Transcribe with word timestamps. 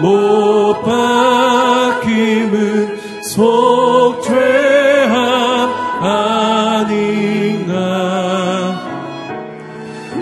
못 0.00 0.82
박힘은 0.82 2.52
속죄함 3.22 5.12
아닌가 6.02 7.76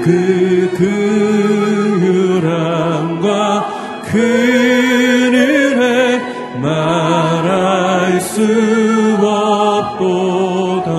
그 0.03 0.71
그유람과 2.01 3.29
그 4.07 4.19
은혜 5.33 6.21
말할 6.61 8.21
수 8.21 8.43
없도다. 9.23 10.91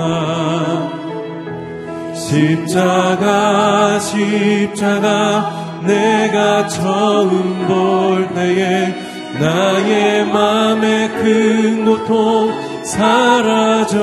십자가 2.14 4.00
십자가 4.00 5.62
내가 5.86 6.68
처음 6.68 7.41
큰 11.32 11.86
고통 11.86 12.52
사라져. 12.84 13.98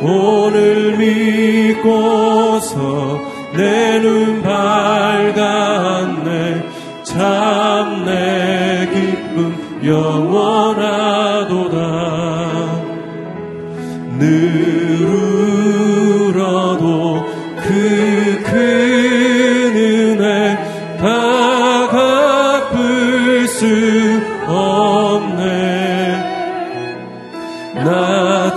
오늘 0.00 0.96
믿고서 0.96 2.78
내 3.56 3.98
눈 4.00 4.40
밝았네. 4.42 5.50
참 7.02 8.04
내 8.04 8.88
기쁨 8.94 9.80
영원하 9.84 10.99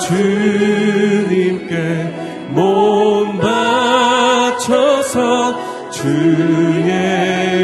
주님께 0.07 1.73
몸 2.49 3.39
바쳐서 4.49 5.11
주의 5.91 6.91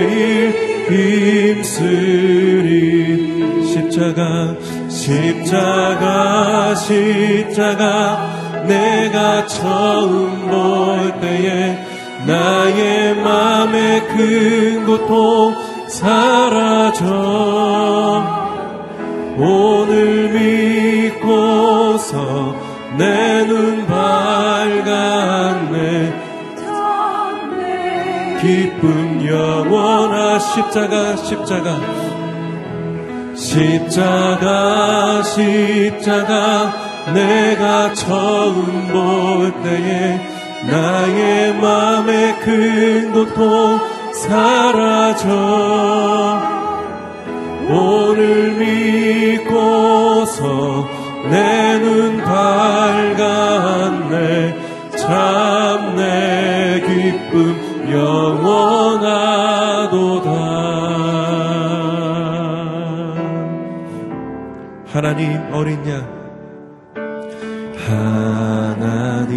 일 0.10 0.54
힘쓰리. 1.64 2.80
십자가 3.66 4.56
십자가 4.88 6.74
십자가 6.76 8.64
내가 8.66 9.46
처음 9.48 10.48
볼 10.50 11.20
때에 11.20 11.78
나의 12.26 13.16
맘에 13.16 14.02
큰 14.08 14.86
고통 14.86 15.56
사라져. 15.88 17.06
오늘 19.38 20.30
믿고서 20.34 20.59
내 22.98 23.46
눈 23.48 23.86
밝았네. 23.86 24.90
기쁨 28.42 29.28
영원한 29.28 30.40
십자가 30.40 31.16
십자가. 31.18 31.78
십자가 33.36 35.22
십자가 35.24 36.74
내가 37.14 37.94
처음 37.94 38.88
볼 38.92 39.52
때에 39.62 40.20
나의 40.70 41.54
맘에 41.56 42.36
큰 42.40 43.12
고통 43.14 43.80
사라져. 44.14 45.28
오늘 47.70 48.54
믿고서 49.38 50.99
내 51.28 51.80
눈 51.80 52.18
밝았네. 52.24 53.28
참 54.97 55.96
내 55.96 56.81
기쁨 56.85 57.56
영원하도다. 57.91 59.19
하나님 64.91 65.41
어린 65.53 65.78
양. 65.90 66.08
하나님 67.88 69.35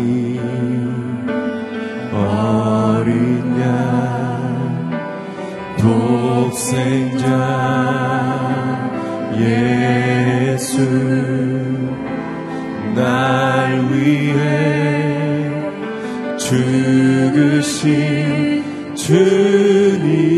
어린 2.13 3.61
양. 3.61 3.71
독생자 5.79 7.27
예수 9.37 10.73
날 12.95 13.91
위해 13.91 15.51
죽으신 16.37 17.83
주님 18.95 20.32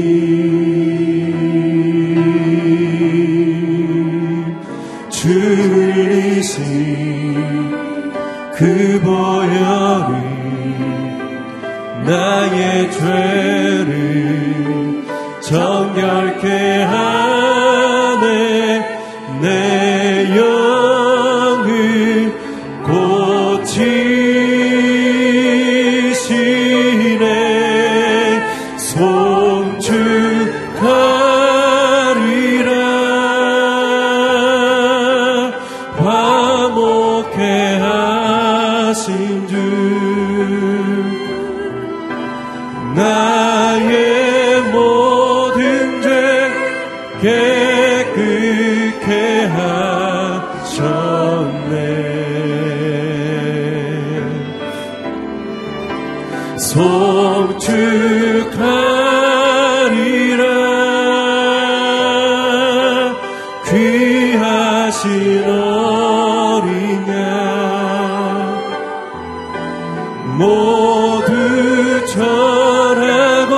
모두 70.37 72.07
절하고 72.07 73.55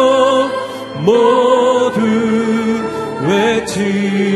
모두 1.05 2.01
외치리라. 3.27 4.27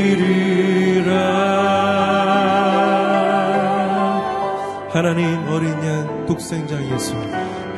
하나님 4.91 5.25
어린 5.49 5.71
양 5.85 6.27
독생자 6.27 6.77
예수. 6.93 7.15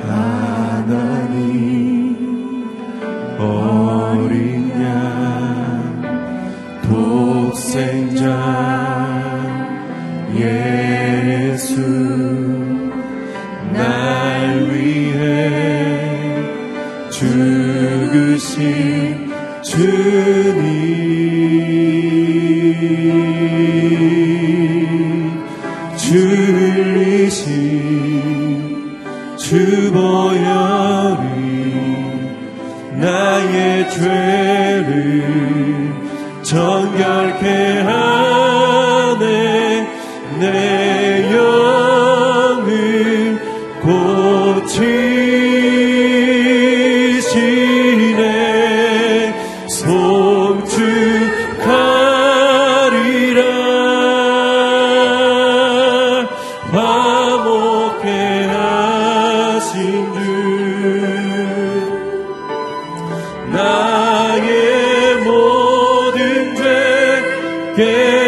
하나님 0.06 1.71
주 19.62 20.41
나의 63.52 65.16
모든 65.24 66.54
죄 67.76 68.21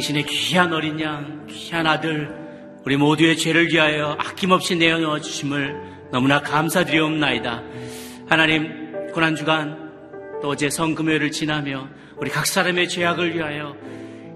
당신의 0.00 0.24
귀한 0.24 0.72
어린 0.72 0.98
양, 1.00 1.46
귀한 1.46 1.86
아들, 1.86 2.34
우리 2.86 2.96
모두의 2.96 3.36
죄를 3.36 3.68
위하여 3.70 4.16
아낌없이 4.18 4.76
내어놓아 4.76 5.20
주심을 5.20 6.08
너무나 6.10 6.40
감사드리옵나이다. 6.40 7.62
하나님, 8.26 9.12
고난주간 9.12 10.40
또 10.40 10.48
어제 10.48 10.70
성금요일을 10.70 11.30
지나며 11.30 11.86
우리 12.16 12.30
각 12.30 12.46
사람의 12.46 12.88
죄악을 12.88 13.34
위하여 13.34 13.76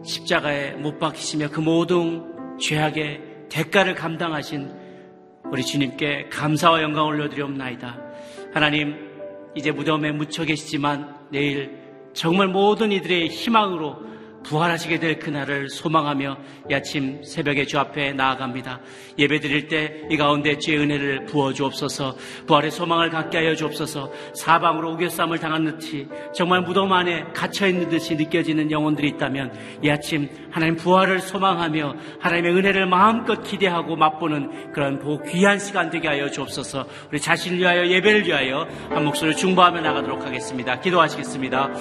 십자가에 0.04 0.72
못 0.72 0.98
박히시며 0.98 1.48
그 1.48 1.60
모든 1.60 2.58
죄악의 2.60 3.20
대가를 3.48 3.94
감당하신 3.94 4.70
우리 5.50 5.64
주님께 5.64 6.28
감사와 6.30 6.82
영광을 6.82 7.14
올려드리옵나이다. 7.14 8.00
하나님, 8.52 8.96
이제 9.54 9.70
무덤에 9.70 10.12
묻혀 10.12 10.44
계시지만 10.44 11.16
내일 11.30 11.78
정말 12.12 12.48
모든 12.48 12.92
이들의 12.92 13.28
희망으로 13.28 14.13
부활하시게 14.44 15.00
될 15.00 15.18
그날을 15.18 15.68
소망하며 15.68 16.36
이 16.70 16.74
아침 16.74 17.22
새벽에 17.24 17.64
주 17.64 17.78
앞에 17.78 18.12
나아갑니다. 18.12 18.80
예배 19.18 19.40
드릴 19.40 19.68
때 19.68 20.04
이 20.10 20.16
가운데 20.16 20.58
주의 20.58 20.78
은혜를 20.78 21.26
부어 21.26 21.52
주옵소서 21.52 22.16
부활의 22.46 22.70
소망을 22.70 23.10
갖게 23.10 23.38
하여 23.38 23.54
주옵소서 23.54 24.12
사방으로 24.34 24.92
우겨쌈을 24.92 25.38
당한 25.38 25.64
듯이 25.64 26.06
정말 26.34 26.62
무덤 26.62 26.92
안에 26.92 27.24
갇혀 27.34 27.66
있는 27.66 27.88
듯이 27.88 28.14
느껴지는 28.14 28.70
영혼들이 28.70 29.08
있다면 29.08 29.52
이 29.82 29.90
아침 29.90 30.28
하나님 30.50 30.76
부활을 30.76 31.20
소망하며 31.20 31.96
하나님의 32.20 32.52
은혜를 32.54 32.86
마음껏 32.86 33.42
기대하고 33.42 33.96
맛보는 33.96 34.72
그런 34.72 34.98
보 34.98 35.20
귀한 35.22 35.58
시간 35.58 35.90
되게 35.90 36.08
하여 36.08 36.30
주옵소서 36.30 36.86
우리 37.10 37.20
자신을 37.20 37.58
위하여 37.58 37.86
예배를 37.86 38.26
위하여 38.26 38.66
한 38.90 39.04
목소리를 39.04 39.36
중보하며 39.36 39.80
나가도록 39.80 40.24
하겠습니다. 40.24 40.80
기도하시겠습니다. 40.80 41.74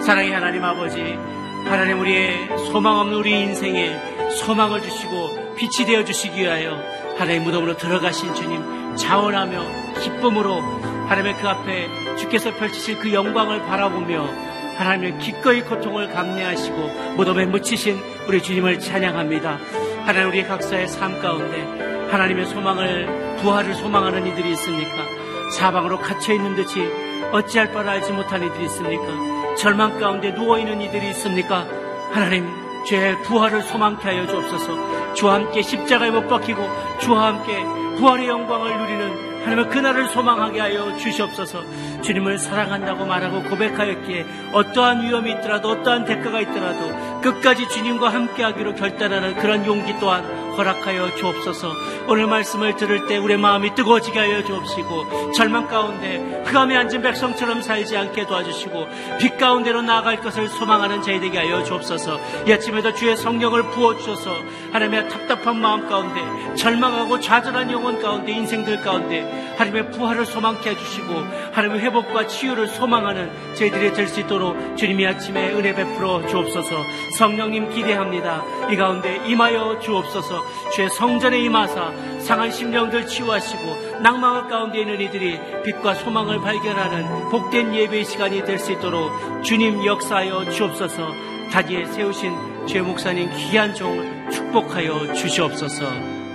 사랑의 0.00 0.32
하나님 0.32 0.64
아버지 0.64 1.39
하나님 1.64 2.00
우리의 2.00 2.48
소망 2.70 2.98
없는 2.98 3.16
우리 3.16 3.40
인생에 3.40 3.96
소망을 4.30 4.82
주시고 4.82 5.54
빛이 5.56 5.86
되어 5.86 6.04
주시기 6.04 6.40
위하여 6.40 6.80
하나님 7.18 7.44
무덤으로 7.44 7.76
들어가신 7.76 8.34
주님 8.34 8.96
자원하며 8.96 10.00
기쁨으로 10.00 10.60
하나님의 11.08 11.36
그 11.36 11.48
앞에 11.48 12.16
주께서 12.16 12.54
펼치실 12.54 12.98
그 12.98 13.12
영광을 13.12 13.64
바라보며 13.66 14.28
하나님의 14.76 15.18
기꺼이 15.18 15.62
고통을 15.62 16.10
감내하시고 16.10 17.14
무덤에 17.16 17.44
묻히신 17.46 17.98
우리 18.26 18.42
주님을 18.42 18.78
찬양합니다. 18.78 19.58
하나님 20.04 20.28
우리 20.28 20.42
각자의 20.44 20.88
삶 20.88 21.20
가운데 21.20 22.08
하나님의 22.10 22.46
소망을 22.46 23.36
부활을 23.40 23.74
소망하는 23.74 24.26
이들이 24.26 24.52
있습니까? 24.52 25.04
사방으로 25.52 25.98
갇혀 25.98 26.32
있는 26.32 26.54
듯이 26.54 26.88
어찌할 27.32 27.72
바를 27.72 27.90
알지 27.90 28.12
못한 28.12 28.42
이들이 28.42 28.64
있습니까? 28.64 29.39
절망 29.60 30.00
가운데 30.00 30.30
누워있는 30.30 30.80
이들이 30.80 31.10
있습니까? 31.10 31.66
하나님, 32.12 32.48
죄의 32.86 33.20
부활을 33.24 33.60
소망케 33.60 34.08
하여 34.08 34.26
주옵소서. 34.26 35.12
주와 35.12 35.34
함께 35.34 35.60
십자가에 35.60 36.10
못 36.10 36.26
박히고 36.28 36.66
주와 37.00 37.26
함께 37.26 37.62
부활의 37.98 38.26
영광을 38.26 38.78
누리는 38.78 39.42
하나님의 39.42 39.68
그날을 39.68 40.08
소망하게 40.08 40.60
하여 40.60 40.96
주시옵소서. 40.96 41.62
주님을 42.00 42.38
사랑한다고 42.38 43.04
말하고 43.04 43.42
고백하였기에 43.50 44.24
어떠한 44.52 45.02
위험이 45.02 45.32
있더라도 45.32 45.72
어떠한 45.72 46.06
대가가 46.06 46.40
있더라도 46.40 47.20
끝까지 47.20 47.68
주님과 47.68 48.08
함께하기로 48.08 48.74
결단하는 48.76 49.36
그런 49.36 49.66
용기 49.66 49.94
또한 50.00 50.24
허락하여 50.60 51.16
주옵소서. 51.16 51.74
오늘 52.06 52.26
말씀을 52.26 52.76
들을 52.76 53.06
때 53.06 53.16
우리의 53.16 53.38
마음이 53.38 53.74
뜨거워지게 53.74 54.18
하여 54.18 54.44
주옵시고 54.44 55.32
절망 55.32 55.66
가운데 55.68 56.42
흑암에 56.44 56.76
앉은 56.76 57.02
백성처럼 57.02 57.62
살지 57.62 57.96
않게 57.96 58.26
도와주시고 58.26 58.88
빛 59.18 59.38
가운데로 59.38 59.82
나아갈 59.82 60.20
것을 60.20 60.48
소망하는 60.48 61.02
저희 61.02 61.20
되게 61.20 61.38
하여 61.38 61.64
주옵소서. 61.64 62.18
이 62.46 62.52
아침에도 62.52 62.92
주의 62.92 63.16
성령을 63.16 63.70
부어 63.70 63.96
주셔서 63.96 64.36
하나님의 64.72 65.08
답답한 65.08 65.60
마음 65.60 65.88
가운데 65.88 66.20
절망하고 66.56 67.20
좌절한 67.20 67.70
영혼 67.70 68.00
가운데 68.02 68.32
인생들 68.32 68.82
가운데 68.82 69.54
하나님의 69.56 69.90
부활을 69.92 70.26
소망케 70.26 70.70
해주시고 70.70 71.14
하나님의 71.52 71.80
회복과 71.80 72.26
치유를 72.26 72.68
소망하는 72.68 73.30
저희들이 73.54 73.92
될 73.94 74.10
수 74.10 74.20
있도록 74.20 74.76
주님이 74.76 75.06
아침에 75.06 75.52
은혜 75.52 75.72
베풀어 75.72 76.26
주옵소서 76.26 76.84
성령님 77.16 77.70
기대합니다 77.70 78.42
이 78.70 78.76
가운데 78.76 79.20
임하여 79.24 79.78
주옵소서 79.80 80.44
주의 80.74 80.88
성전에 80.90 81.38
임하사 81.40 81.92
상한 82.20 82.50
심령들 82.50 83.06
치유하시고 83.06 84.00
낭망을 84.02 84.48
가운데 84.48 84.80
있는 84.80 85.00
이들이 85.00 85.38
빛과 85.64 85.94
소망을 85.94 86.40
발견하는 86.40 87.28
복된 87.30 87.74
예배의 87.74 88.04
시간이 88.04 88.44
될 88.44 88.58
수 88.58 88.72
있도록 88.72 89.10
주님 89.42 89.84
역사하여 89.84 90.50
주옵소서. 90.50 91.30
다지에 91.50 91.86
세우신 91.86 92.66
주의 92.66 92.82
목사님 92.82 93.30
귀한 93.36 93.74
종을 93.74 94.30
축복하여 94.30 95.14
주시옵소서. 95.14 95.86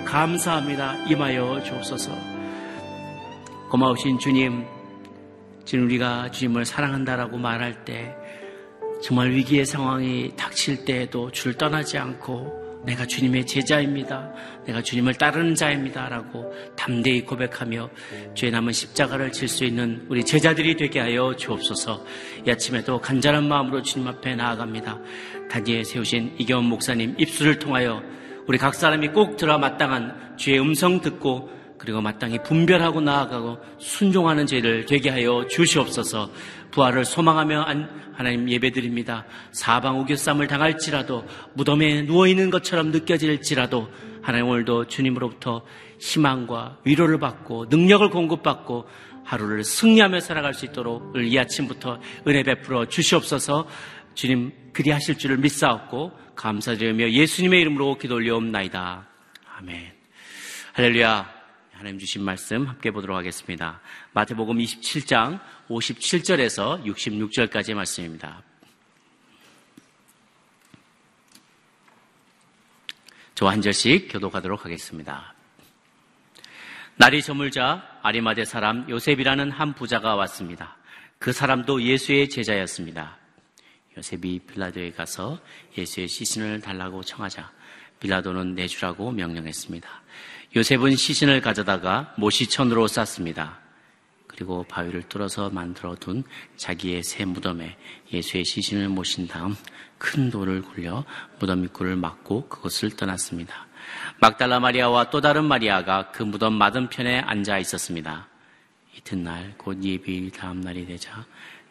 감사합니다. 0.05 0.95
임하여 1.07 1.63
주옵소서. 1.63 2.11
고마우신 3.69 4.19
주님, 4.19 4.65
지금 5.65 5.85
우리가 5.85 6.31
주님을 6.31 6.65
사랑한다라고 6.65 7.37
말할 7.37 7.85
때 7.85 8.15
정말 9.03 9.31
위기의 9.31 9.65
상황이 9.65 10.31
닥칠 10.35 10.85
때에도 10.85 11.31
주를 11.31 11.57
떠나지 11.57 11.97
않고 11.97 12.64
내가 12.85 13.05
주님의 13.05 13.45
제자입니다. 13.45 14.31
내가 14.65 14.81
주님을 14.81 15.15
따르는 15.15 15.55
자입니다. 15.55 16.07
라고 16.09 16.53
담대히 16.75 17.21
고백하며 17.25 17.89
죄 18.35 18.49
남은 18.51 18.73
십자가를 18.73 19.31
질 19.31 19.45
수 19.55 19.63
있는 19.63 20.05
우리 20.09 20.25
제자들이 20.25 20.75
되게 20.75 20.99
하여 20.99 21.33
주옵소서 21.35 22.03
이 22.45 22.51
아침에도 22.51 22.99
간절한 22.99 23.47
마음으로 23.47 23.81
주님 23.81 24.07
앞에 24.07 24.35
나아갑니다. 24.35 24.99
단지에 25.49 25.83
세우신 25.83 26.35
이경원 26.39 26.65
목사님 26.65 27.15
입술을 27.17 27.59
통하여 27.59 28.01
우리 28.47 28.57
각 28.57 28.75
사람이 28.75 29.09
꼭 29.09 29.37
들어 29.37 29.57
마땅한 29.57 30.35
주의 30.37 30.59
음성 30.59 30.99
듣고 31.01 31.49
그리고 31.77 32.01
마땅히 32.01 32.39
분별하고 32.43 33.01
나아가고 33.01 33.57
순종하는 33.79 34.45
죄를 34.47 34.85
되게 34.85 35.09
하여 35.09 35.45
주시옵소서 35.47 36.29
부활을 36.75 37.05
소망하며 37.05 37.65
하나님 38.13 38.49
예배드립니다. 38.49 39.25
사방 39.51 40.01
우겨쌈을 40.01 40.47
당할지라도 40.47 41.25
무덤에 41.53 42.01
누워있는 42.01 42.49
것처럼 42.49 42.91
느껴질지라도 42.91 43.89
하나님 44.21 44.49
오늘도 44.49 44.87
주님으로부터 44.87 45.65
희망과 45.99 46.79
위로를 46.83 47.17
받고 47.19 47.67
능력을 47.69 48.09
공급받고 48.09 48.87
하루를 49.23 49.63
승리하며 49.63 50.19
살아갈 50.19 50.53
수 50.53 50.65
있도록 50.65 51.13
이 51.15 51.37
아침부터 51.39 51.99
은혜 52.27 52.43
베풀어 52.43 52.85
주시옵소서 52.87 53.67
주님 54.13 54.51
그리하실 54.73 55.17
줄을 55.17 55.37
믿사옵고 55.37 56.11
감사드리며 56.35 57.11
예수님의 57.11 57.61
이름으로 57.61 57.97
기도 57.97 58.15
올려옵나이다. 58.15 59.07
아멘. 59.57 59.93
할렐루야. 60.73 61.34
하나님 61.77 61.99
주신 61.99 62.23
말씀 62.23 62.65
함께 62.67 62.89
보도록 62.89 63.17
하겠습니다. 63.17 63.81
마태복음 64.13 64.59
27장 64.59 65.41
57절에서 65.67 66.85
66절까지의 66.85 67.73
말씀입니다. 67.73 68.41
저와 73.35 73.51
한 73.51 73.61
절씩 73.61 74.07
교독하도록 74.09 74.63
하겠습니다. 74.63 75.35
날이 76.95 77.21
저물자 77.21 77.99
아리마대 78.01 78.45
사람 78.45 78.89
요셉이라는 78.89 79.51
한 79.51 79.73
부자가 79.73 80.15
왔습니다. 80.15 80.77
그 81.19 81.33
사람도 81.33 81.81
예수의 81.81 82.29
제자였습니다. 82.29 83.17
요셉이 83.97 84.39
빌라도에 84.47 84.91
가서 84.91 85.41
예수의 85.77 86.07
시신을 86.07 86.61
달라고 86.61 87.03
청하자 87.03 87.51
빌라도는 87.99 88.55
내주라고 88.55 89.11
명령했습니다. 89.11 90.05
요셉은 90.55 90.95
시신을 90.95 91.41
가져다가 91.41 92.13
모시천으로 92.17 92.87
쌌습니다. 92.87 93.59
그리고 94.25 94.63
바위를 94.63 95.03
뚫어서 95.03 95.49
만들어 95.49 95.95
둔 95.95 96.23
자기의 96.55 97.03
새 97.03 97.25
무덤에 97.25 97.77
예수의 98.13 98.45
시신을 98.45 98.87
모신 98.87 99.27
다음 99.27 99.53
큰 99.97 100.29
돌을 100.29 100.61
굴려 100.61 101.03
무덤 101.39 101.65
입구를 101.65 101.97
막고 101.97 102.47
그곳을 102.47 102.91
떠났습니다. 102.91 103.67
막달라 104.21 104.61
마리아와 104.61 105.09
또 105.09 105.19
다른 105.19 105.43
마리아가 105.43 106.11
그 106.11 106.23
무덤 106.23 106.53
맞은편에 106.53 107.19
앉아 107.19 107.59
있었습니다. 107.59 108.29
이튿날 108.95 109.55
곧 109.57 109.83
예비일 109.83 110.31
다음 110.31 110.61
날이 110.61 110.85
되자 110.85 111.25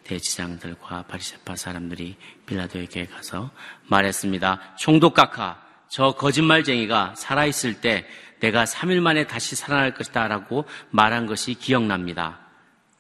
대지장들과 0.04 1.04
바리세파 1.04 1.56
사람들이 1.56 2.16
빌라도에게 2.44 3.06
가서 3.06 3.50
말했습니다. 3.88 4.76
총독 4.76 5.14
각하, 5.14 5.63
저 5.94 6.10
거짓말쟁이가 6.10 7.14
살아있을 7.16 7.74
때 7.74 8.04
내가 8.40 8.64
3일 8.64 8.98
만에 8.98 9.28
다시 9.28 9.54
살아날 9.54 9.94
것이다 9.94 10.26
라고 10.26 10.64
말한 10.90 11.26
것이 11.26 11.54
기억납니다. 11.54 12.40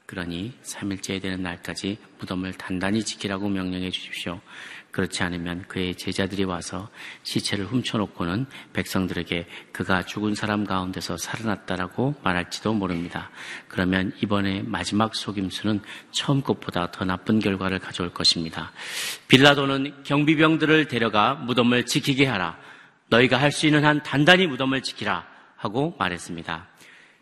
그러니 0.06 0.52
3일째 0.62 1.20
되는 1.20 1.42
날까지 1.42 1.98
무덤을 2.20 2.52
단단히 2.52 3.02
지키라고 3.02 3.48
명령해 3.48 3.90
주십시오. 3.90 4.40
그렇지 4.92 5.24
않으면 5.24 5.64
그의 5.66 5.96
제자들이 5.96 6.44
와서 6.44 6.88
시체를 7.24 7.66
훔쳐놓고는 7.66 8.46
백성들에게 8.74 9.48
그가 9.72 10.04
죽은 10.04 10.36
사람 10.36 10.62
가운데서 10.64 11.16
살아났다라고 11.16 12.14
말할지도 12.22 12.74
모릅니다. 12.74 13.28
그러면 13.66 14.12
이번에 14.22 14.62
마지막 14.64 15.16
속임수는 15.16 15.80
처음 16.12 16.42
것보다 16.42 16.92
더 16.92 17.04
나쁜 17.04 17.40
결과를 17.40 17.80
가져올 17.80 18.14
것입니다. 18.14 18.70
빌라도는 19.26 20.04
경비병들을 20.04 20.86
데려가 20.86 21.34
무덤을 21.34 21.86
지키게 21.86 22.26
하라. 22.26 22.56
너희가 23.14 23.40
할 23.40 23.52
수 23.52 23.66
있는 23.66 23.84
한 23.84 24.02
단단히 24.02 24.46
무덤을 24.46 24.82
지키라 24.82 25.24
하고 25.56 25.94
말했습니다. 25.98 26.66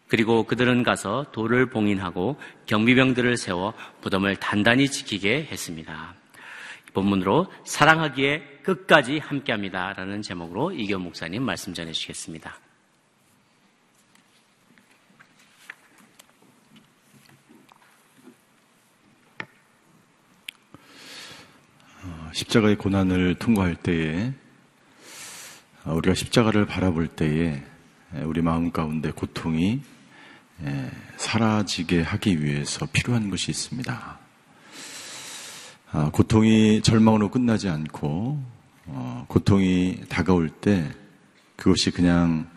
그리고 0.09 0.45
그들은 0.45 0.83
가서 0.83 1.27
돌을 1.33 1.69
봉인하고 1.69 2.41
경비병들을 2.67 3.37
세워 3.37 3.75
무덤을 4.03 4.37
단단히 4.37 4.89
지키게 4.89 5.49
했습니다. 5.51 6.15
본문으로 6.95 7.53
사랑하기에 7.65 8.61
끝까지 8.63 9.19
함께합니다. 9.19 9.93
라는 9.95 10.23
제목으로 10.23 10.73
이교 10.73 10.99
목사님 10.99 11.43
말씀 11.43 11.75
전해주시겠습니다. 11.75 12.57
어, 22.05 22.31
십자가의 22.33 22.77
고난을 22.77 23.37
통과할 23.37 23.77
때에 23.77 24.27
어, 24.27 24.42
우리가 25.85 26.15
십자가를 26.15 26.67
바라볼 26.67 27.09
때에 27.09 27.63
우리 28.25 28.41
마음 28.41 28.71
가운데 28.71 29.11
고통이 29.11 29.81
사라지게 31.17 32.03
하기 32.03 32.45
위해서 32.45 32.87
필요한 32.93 33.31
것이 33.31 33.51
있습니다. 33.51 34.19
아, 35.95 36.11
고통이 36.11 36.83
절망으로 36.83 37.31
끝나지 37.31 37.69
않고 37.69 38.43
어, 38.87 39.27
고통이 39.29 40.05
다가올 40.09 40.49
때 40.49 40.91
그것이 41.57 41.91
그냥 41.91 42.49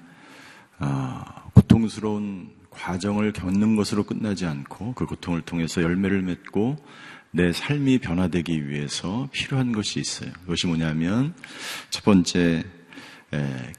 아, 0.77 1.44
고통스러운 1.53 2.50
과정을 2.70 3.34
겪는 3.34 3.75
것으로 3.75 4.03
끝나지 4.03 4.46
않고 4.46 4.94
그 4.94 5.05
고통을 5.05 5.41
통해서 5.41 5.82
열매를 5.82 6.22
맺고 6.22 6.77
내 7.32 7.51
삶이 7.51 8.00
변화되기 8.00 8.70
위해서 8.70 9.27
필요한 9.32 9.72
것이 9.72 10.00
있어요. 10.00 10.32
그것이 10.41 10.67
뭐냐면 10.67 11.34
첫 11.89 12.05
번째 12.05 12.63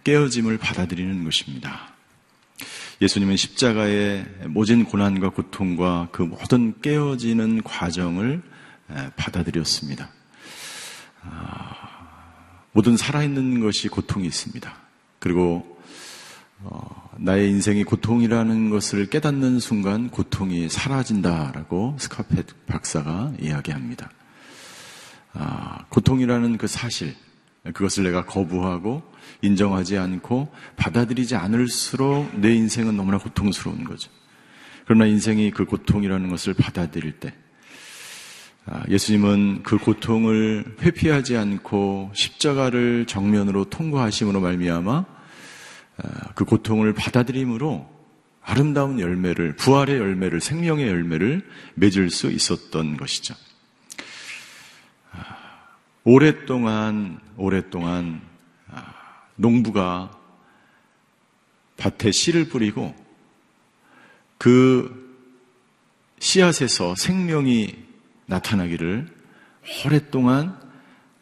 깨어짐을 0.05 0.59
받아들이는 0.59 1.25
것입니다. 1.25 1.93
예수님은 3.01 3.37
십자가의 3.37 4.27
모진 4.47 4.85
고난과 4.85 5.31
고통과 5.31 6.09
그 6.13 6.23
모든 6.23 6.81
깨어지는 6.81 7.63
과정을 7.63 8.43
받아들였습니다. 9.17 10.11
아, 11.23 12.61
모든 12.73 12.97
살아있는 12.97 13.61
것이 13.61 13.89
고통이 13.89 14.27
있습니다. 14.27 14.75
그리고 15.19 15.77
어, 16.61 17.11
나의 17.19 17.51
인생이 17.51 17.85
고통이라는 17.85 18.71
것을 18.71 19.07
깨닫는 19.07 19.61
순간 19.61 20.09
고통이 20.09 20.69
사라진다라고 20.69 21.97
스카펫 21.99 22.67
박사가 22.67 23.33
이야기합니다. 23.41 24.11
아, 25.35 25.85
고통이라는 25.91 26.57
그 26.57 26.67
사실, 26.67 27.15
그것을 27.65 28.05
내가 28.05 28.25
거부하고 28.25 29.03
인정하지 29.43 29.99
않고 29.99 30.53
받아들이지 30.77 31.37
않을수록 31.37 32.39
내 32.41 32.55
인생은 32.55 32.97
너무나 32.97 33.19
고통스러운 33.19 33.85
거죠. 33.85 34.11
그러나 34.87 35.07
인생이 35.07 35.51
그 35.51 35.65
고통이라는 35.65 36.29
것을 36.29 36.55
받아들일 36.55 37.13
때, 37.19 37.35
아, 38.67 38.83
예수님은 38.89 39.63
그 39.63 39.79
고통을 39.79 40.77
회피하지 40.81 41.37
않고 41.37 42.11
십자가를 42.15 43.07
정면으로 43.07 43.65
통과하심으로 43.67 44.41
말미암아 44.41 45.05
아, 45.99 46.33
그 46.35 46.45
고통을 46.45 46.93
받아들임으로 46.93 47.89
아름다운 48.43 49.01
열매를 49.01 49.57
부활의 49.57 49.99
열매를 49.99 50.41
생명의 50.41 50.89
열매를 50.89 51.49
맺을 51.75 52.11
수 52.11 52.31
있었던 52.31 52.97
것이죠. 52.97 53.35
아, 55.13 55.37
오랫동안 56.05 57.21
오랫동안 57.37 58.21
농부가 59.37 60.11
밭에 61.77 62.11
씨를 62.11 62.49
뿌리고 62.49 62.95
그 64.39 65.07
씨앗에서 66.19 66.95
생명이 66.97 67.75
나타나기를 68.27 69.07
오랫동안 69.85 70.59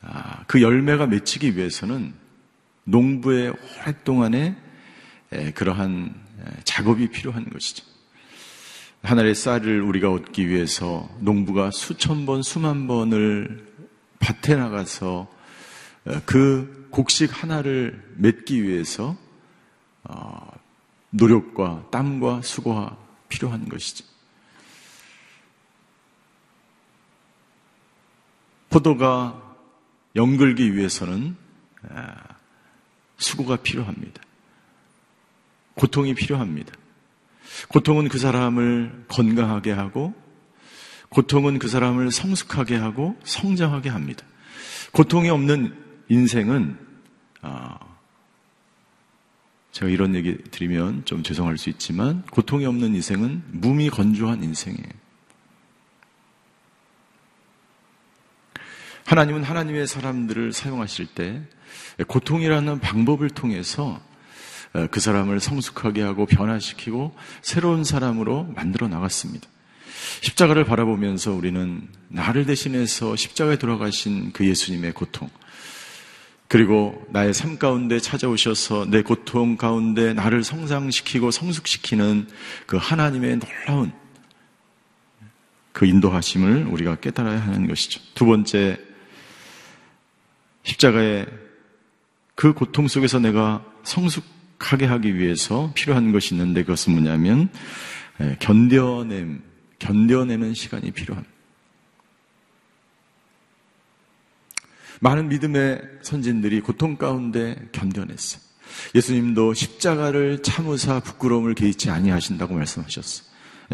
아, 0.00 0.44
그 0.46 0.60
열매가 0.60 1.06
맺히기 1.06 1.56
위해서는 1.56 2.14
농부의 2.84 3.54
오랫동안의 3.80 4.54
그러한 5.54 6.14
작업이 6.64 7.08
필요한 7.08 7.48
것이죠. 7.48 7.84
하나의 9.02 9.34
쌀을 9.34 9.82
우리가 9.82 10.10
얻기 10.10 10.48
위해서 10.48 11.08
농부가 11.20 11.70
수천 11.70 12.26
번, 12.26 12.42
수만 12.42 12.86
번을 12.86 13.66
밭에 14.18 14.56
나가서 14.56 15.33
그 16.26 16.88
곡식 16.90 17.42
하나를 17.42 18.14
맺기 18.16 18.62
위해서 18.62 19.16
어, 20.04 20.50
노력과 21.10 21.88
땀과 21.90 22.42
수고가 22.42 22.96
필요한 23.28 23.68
것이죠. 23.68 24.04
포도가 28.68 29.40
연글기 30.16 30.76
위해서는 30.76 31.36
수고가 33.16 33.56
필요합니다. 33.56 34.20
고통이 35.74 36.14
필요합니다. 36.14 36.72
고통은 37.68 38.08
그 38.08 38.18
사람을 38.18 39.04
건강하게 39.08 39.72
하고, 39.72 40.14
고통은 41.08 41.60
그 41.60 41.68
사람을 41.68 42.10
성숙하게 42.10 42.76
하고 42.76 43.16
성장하게 43.24 43.90
합니다. 43.90 44.26
고통이 44.92 45.30
없는 45.30 45.83
인생은, 46.08 46.78
아, 47.42 47.78
제가 49.72 49.90
이런 49.90 50.14
얘기 50.14 50.36
드리면 50.36 51.04
좀 51.04 51.22
죄송할 51.22 51.58
수 51.58 51.70
있지만, 51.70 52.22
고통이 52.30 52.66
없는 52.66 52.94
인생은 52.94 53.42
무미 53.48 53.90
건조한 53.90 54.42
인생이에요. 54.42 55.04
하나님은 59.06 59.44
하나님의 59.44 59.86
사람들을 59.86 60.52
사용하실 60.52 61.06
때 61.06 61.42
고통이라는 62.06 62.80
방법을 62.80 63.30
통해서 63.30 64.00
어, 64.72 64.88
그 64.90 64.98
사람을 64.98 65.38
성숙하게 65.38 66.02
하고 66.02 66.26
변화시키고 66.26 67.14
새로운 67.42 67.84
사람으로 67.84 68.44
만들어 68.56 68.88
나갔습니다. 68.88 69.48
십자가를 70.20 70.64
바라보면서 70.64 71.32
우리는 71.32 71.88
나를 72.08 72.44
대신해서 72.46 73.14
십자가에 73.14 73.56
돌아가신 73.56 74.32
그 74.32 74.44
예수님의 74.46 74.92
고통, 74.92 75.30
그리고 76.54 77.04
나의 77.10 77.34
삶 77.34 77.58
가운데 77.58 77.98
찾아오셔서 77.98 78.86
내 78.88 79.02
고통 79.02 79.56
가운데 79.56 80.14
나를 80.14 80.44
성장시키고 80.44 81.32
성숙시키는 81.32 82.28
그 82.66 82.76
하나님의 82.76 83.40
놀라운 83.40 83.90
그 85.72 85.84
인도하심을 85.84 86.66
우리가 86.66 86.94
깨달아야 87.00 87.40
하는 87.40 87.66
것이죠. 87.66 88.00
두 88.14 88.24
번째, 88.24 88.78
십자가의 90.62 91.26
그 92.36 92.52
고통 92.52 92.86
속에서 92.86 93.18
내가 93.18 93.64
성숙하게 93.82 94.86
하기 94.86 95.16
위해서 95.16 95.72
필요한 95.74 96.12
것이 96.12 96.36
있는데 96.36 96.62
그것은 96.62 96.92
뭐냐면 96.92 97.48
예, 98.20 98.36
견뎌냄, 98.38 99.42
견뎌내는 99.80 100.54
시간이 100.54 100.92
필요합니다. 100.92 101.33
많은 105.04 105.28
믿음의 105.28 105.82
선진들이 106.00 106.62
고통 106.62 106.96
가운데 106.96 107.56
견뎌냈어요. 107.72 108.40
예수님도 108.94 109.52
십자가를 109.52 110.42
참으사 110.42 111.00
부끄러움을 111.00 111.54
개의치 111.54 111.90
아니하신다고 111.90 112.54
말씀하셨어요. 112.54 113.28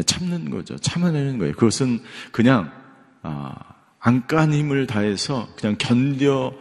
참는 0.05 0.49
거죠. 0.49 0.77
참아내는 0.77 1.37
거예요. 1.37 1.53
그것은 1.53 2.01
그냥 2.33 2.69
아, 3.21 3.55
안간 3.99 4.53
힘을 4.53 4.87
다해서 4.87 5.47
그냥 5.57 5.77
견뎌 5.79 6.53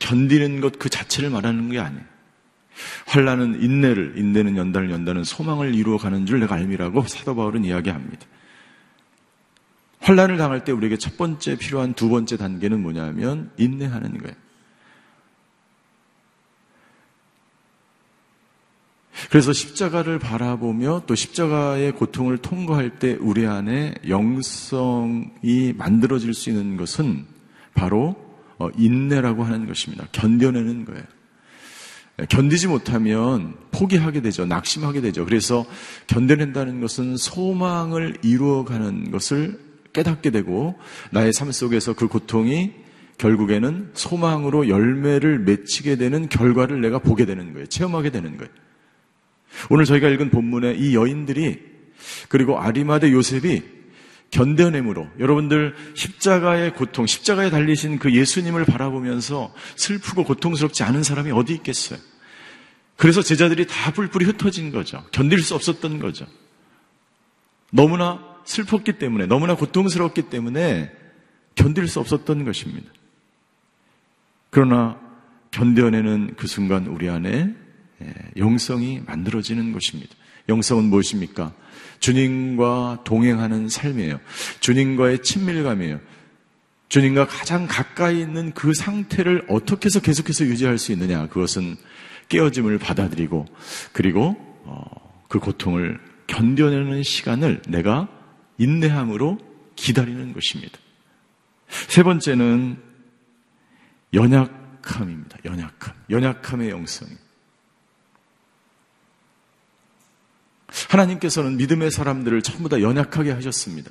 견디는 0.00 0.60
것 0.60 0.72
그 0.78 0.88
자체를 0.88 1.30
말하는 1.30 1.70
게 1.70 1.78
아니에요. 1.78 2.04
환란은 3.06 3.62
인내를, 3.62 4.14
인내는 4.16 4.56
연단을, 4.56 4.90
연단은 4.90 5.22
소망을 5.22 5.74
이루어 5.74 5.98
가는 5.98 6.26
줄 6.26 6.40
내가 6.40 6.56
알미라고 6.56 7.02
사도 7.06 7.36
바울은 7.36 7.64
이야기합니다. 7.64 8.26
환란을 10.06 10.36
당할 10.36 10.62
때 10.62 10.70
우리에게 10.70 10.96
첫 10.98 11.16
번째 11.16 11.56
필요한 11.56 11.92
두 11.92 12.08
번째 12.08 12.36
단계는 12.36 12.80
뭐냐면 12.80 13.50
인내하는 13.56 14.18
거예요. 14.18 14.36
그래서 19.30 19.52
십자가를 19.52 20.20
바라보며 20.20 21.02
또 21.06 21.16
십자가의 21.16 21.90
고통을 21.92 22.38
통과할 22.38 23.00
때 23.00 23.16
우리 23.18 23.48
안에 23.48 23.96
영성이 24.08 25.72
만들어질 25.76 26.34
수 26.34 26.50
있는 26.50 26.76
것은 26.76 27.26
바로 27.74 28.14
어, 28.58 28.68
인내라고 28.78 29.42
하는 29.42 29.66
것입니다. 29.66 30.06
견뎌내는 30.12 30.84
거예요. 30.84 31.02
견디지 32.28 32.68
못하면 32.68 33.56
포기하게 33.72 34.22
되죠. 34.22 34.46
낙심하게 34.46 35.00
되죠. 35.00 35.24
그래서 35.24 35.66
견뎌낸다는 36.06 36.80
것은 36.80 37.16
소망을 37.16 38.18
이루어가는 38.22 39.10
것을 39.10 39.65
깨닫게 39.96 40.30
되고 40.30 40.78
나의 41.10 41.32
삶 41.32 41.50
속에서 41.50 41.94
그 41.94 42.06
고통이 42.06 42.72
결국에는 43.16 43.92
소망으로 43.94 44.68
열매를 44.68 45.38
맺히게 45.38 45.96
되는 45.96 46.28
결과를 46.28 46.82
내가 46.82 46.98
보게 46.98 47.24
되는 47.24 47.54
거예요. 47.54 47.66
체험하게 47.66 48.10
되는 48.10 48.36
거예요. 48.36 48.52
오늘 49.70 49.86
저희가 49.86 50.08
읽은 50.10 50.30
본문에 50.30 50.74
이 50.74 50.94
여인들이 50.94 51.58
그리고 52.28 52.60
아리마대 52.60 53.10
요셉이 53.10 53.62
견뎌냄으로 54.30 55.08
여러분들 55.18 55.74
십자가의 55.94 56.74
고통, 56.74 57.06
십자가에 57.06 57.48
달리신 57.48 57.98
그 57.98 58.12
예수님을 58.12 58.66
바라보면서 58.66 59.54
슬프고 59.76 60.24
고통스럽지 60.24 60.82
않은 60.82 61.02
사람이 61.02 61.30
어디 61.30 61.54
있겠어요? 61.54 61.98
그래서 62.96 63.22
제자들이 63.22 63.66
다 63.66 63.92
뿔뿔이 63.92 64.24
흩어진 64.26 64.72
거죠. 64.72 65.02
견딜 65.12 65.40
수 65.40 65.54
없었던 65.54 66.00
거죠. 66.00 66.26
너무나 67.70 68.35
슬펐기 68.46 68.94
때문에, 68.94 69.26
너무나 69.26 69.54
고통스럽기 69.54 70.22
때문에 70.22 70.90
견딜 71.54 71.86
수 71.88 72.00
없었던 72.00 72.44
것입니다. 72.44 72.90
그러나 74.50 74.98
견뎌내는 75.50 76.34
그 76.36 76.46
순간 76.46 76.86
우리 76.86 77.08
안에 77.08 77.54
예, 78.02 78.14
영성이 78.36 79.02
만들어지는 79.06 79.72
것입니다. 79.72 80.14
영성은 80.48 80.84
무엇입니까? 80.84 81.52
주님과 82.00 83.02
동행하는 83.04 83.68
삶이에요. 83.68 84.20
주님과의 84.60 85.22
친밀감이에요. 85.22 86.00
주님과 86.88 87.26
가장 87.26 87.66
가까이 87.66 88.20
있는 88.20 88.52
그 88.52 88.74
상태를 88.74 89.46
어떻게 89.48 89.86
해서 89.86 90.00
계속해서 90.00 90.44
유지할 90.44 90.78
수 90.78 90.92
있느냐. 90.92 91.26
그것은 91.28 91.76
깨어짐을 92.28 92.78
받아들이고 92.78 93.46
그리고 93.92 94.36
어, 94.64 94.84
그 95.28 95.38
고통을 95.38 95.98
견뎌내는 96.26 97.02
시간을 97.02 97.62
내가 97.68 98.08
인내함으로 98.58 99.38
기다리는 99.76 100.32
것입니다. 100.32 100.78
세 101.68 102.02
번째는 102.02 102.82
연약함입니다. 104.14 105.38
연약함. 105.44 105.94
연약함의 106.10 106.70
영성이. 106.70 107.10
하나님께서는 110.88 111.56
믿음의 111.56 111.90
사람들을 111.90 112.42
전부 112.42 112.68
다 112.68 112.80
연약하게 112.80 113.30
하셨습니다. 113.32 113.90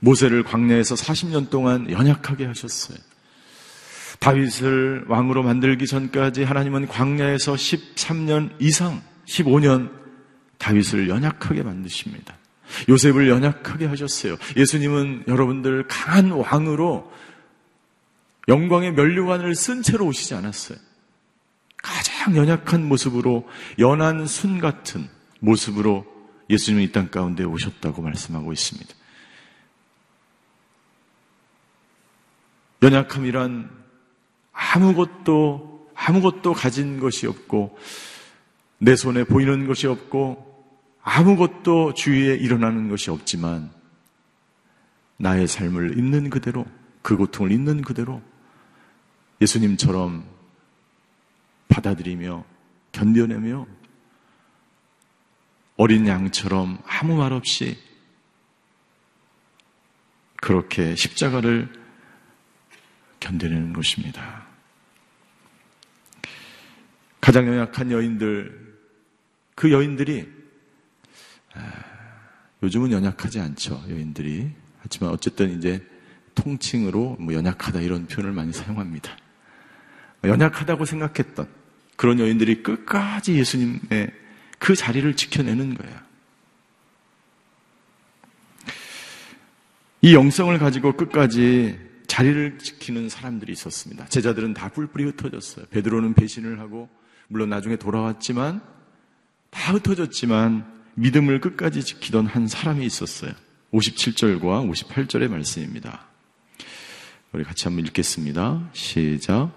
모세를 0.00 0.42
광야에서 0.42 0.94
40년 0.94 1.50
동안 1.50 1.90
연약하게 1.90 2.46
하셨어요. 2.46 2.98
다윗을 4.20 5.06
왕으로 5.08 5.42
만들기 5.42 5.86
전까지 5.86 6.44
하나님은 6.44 6.88
광야에서 6.88 7.54
13년 7.54 8.54
이상, 8.60 9.02
15년 9.26 10.03
다윗을 10.64 11.10
연약하게 11.10 11.62
만드십니다. 11.62 12.38
요셉을 12.88 13.28
연약하게 13.28 13.84
하셨어요. 13.84 14.38
예수님은 14.56 15.24
여러분들 15.28 15.86
강한 15.88 16.30
왕으로 16.30 17.12
영광의 18.48 18.92
면류관을 18.92 19.54
쓴 19.54 19.82
채로 19.82 20.06
오시지 20.06 20.34
않았어요. 20.34 20.78
가장 21.82 22.34
연약한 22.34 22.82
모습으로 22.88 23.46
연한 23.78 24.26
순 24.26 24.58
같은 24.58 25.06
모습으로 25.40 26.06
예수님은 26.48 26.84
이 26.84 26.92
땅 26.92 27.10
가운데 27.10 27.44
오셨다고 27.44 28.00
말씀하고 28.00 28.50
있습니다. 28.50 28.94
연약함이란 32.82 33.70
아무것도 34.52 35.90
아무것도 35.94 36.54
가진 36.54 37.00
것이 37.00 37.26
없고 37.26 37.78
내 38.78 38.96
손에 38.96 39.24
보이는 39.24 39.66
것이 39.66 39.86
없고 39.86 40.53
아무것도 41.04 41.92
주위에 41.92 42.34
일어나는 42.34 42.88
것이 42.88 43.10
없지만 43.10 43.70
나의 45.18 45.46
삶을 45.46 45.98
있는 45.98 46.30
그대로 46.30 46.66
그 47.02 47.16
고통을 47.16 47.52
있는 47.52 47.82
그대로 47.82 48.22
예수님처럼 49.40 50.24
받아들이며 51.68 52.44
견뎌내며 52.92 53.66
어린 55.76 56.06
양처럼 56.06 56.78
아무 56.86 57.16
말 57.16 57.32
없이 57.34 57.76
그렇게 60.36 60.94
십자가를 60.94 61.70
견뎌내는 63.20 63.74
것입니다. 63.74 64.46
가장 67.20 67.46
연약한 67.46 67.90
여인들, 67.90 68.78
그 69.54 69.70
여인들이 69.70 70.26
아, 70.26 70.43
요즘은 72.64 72.92
연약하지 72.92 73.40
않죠. 73.40 73.84
여인들이. 73.90 74.50
하지만 74.80 75.10
어쨌든 75.10 75.56
이제 75.58 75.86
통칭으로 76.34 77.16
뭐 77.20 77.34
연약하다 77.34 77.80
이런 77.80 78.06
표현을 78.06 78.32
많이 78.32 78.52
사용합니다. 78.52 79.16
연약하다고 80.24 80.84
생각했던 80.84 81.46
그런 81.96 82.18
여인들이 82.18 82.62
끝까지 82.62 83.34
예수님의 83.34 84.10
그 84.58 84.74
자리를 84.74 85.14
지켜내는 85.14 85.74
거예요. 85.74 85.98
이 90.00 90.14
영성을 90.14 90.58
가지고 90.58 90.96
끝까지 90.96 91.78
자리를 92.06 92.58
지키는 92.58 93.08
사람들이 93.08 93.52
있었습니다. 93.52 94.06
제자들은 94.06 94.54
다 94.54 94.68
뿔뿔이 94.68 95.04
흩어졌어요. 95.04 95.66
베드로는 95.66 96.14
배신을 96.14 96.60
하고 96.60 96.88
물론 97.28 97.50
나중에 97.50 97.76
돌아왔지만 97.76 98.60
다 99.50 99.72
흩어졌지만 99.72 100.73
믿음을 100.94 101.40
끝까지 101.40 101.82
지키던 101.82 102.26
한 102.26 102.46
사람이 102.46 102.84
있었어요. 102.86 103.32
57절과 103.72 104.70
58절의 104.70 105.28
말씀입니다. 105.28 106.06
우리 107.32 107.42
같이 107.42 107.64
한번 107.64 107.84
읽겠습니다. 107.86 108.70
시작. 108.72 109.50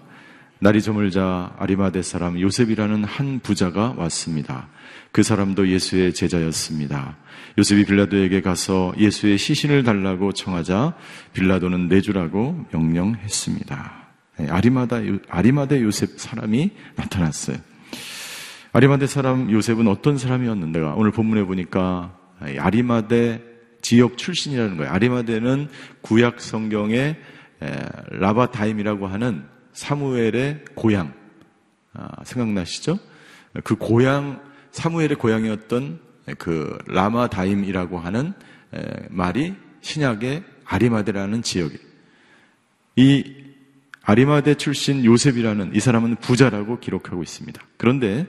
날이 0.60 0.82
저물자 0.82 1.54
아리마대 1.56 2.02
사람 2.02 2.40
요셉이라는 2.40 3.04
한 3.04 3.38
부자가 3.38 3.94
왔습니다. 3.96 4.68
그 5.12 5.22
사람도 5.22 5.68
예수의 5.68 6.12
제자였습니다. 6.12 7.16
요셉이 7.58 7.84
빌라도에게 7.84 8.40
가서 8.40 8.92
예수의 8.98 9.38
시신을 9.38 9.84
달라고 9.84 10.32
청하자 10.32 10.96
빌라도는 11.32 11.86
내주라고 11.86 12.66
명령했습니다. 12.72 14.08
네, 14.38 14.48
아리마다, 14.48 14.98
아리마대 15.28 15.80
요셉 15.82 16.18
사람이 16.18 16.70
나타났어요. 16.96 17.56
아리마대 18.72 19.06
사람 19.06 19.50
요셉은 19.50 19.88
어떤 19.88 20.18
사람이었는데가 20.18 20.94
오늘 20.94 21.10
본문에 21.10 21.44
보니까 21.44 22.16
아리마대 22.58 23.42
지역 23.80 24.18
출신이라는 24.18 24.76
거예요. 24.76 24.92
아리마대는 24.92 25.68
구약 26.02 26.40
성경의 26.40 27.16
라바다임이라고 28.10 29.06
하는 29.06 29.44
사무엘의 29.72 30.64
고향 30.74 31.14
아, 31.94 32.08
생각나시죠? 32.24 32.98
그 33.64 33.76
고향 33.76 34.42
사무엘의 34.72 35.16
고향이었던 35.16 36.00
그 36.36 36.78
라마다임이라고 36.86 37.98
하는 37.98 38.34
말이 39.08 39.54
신약의 39.80 40.44
아리마대라는 40.64 41.42
지역이에요. 41.42 41.80
이 42.96 43.47
아리마대 44.08 44.54
출신 44.54 45.04
요셉이라는 45.04 45.72
이 45.74 45.80
사람은 45.80 46.16
부자라고 46.16 46.80
기록하고 46.80 47.22
있습니다. 47.22 47.62
그런데 47.76 48.26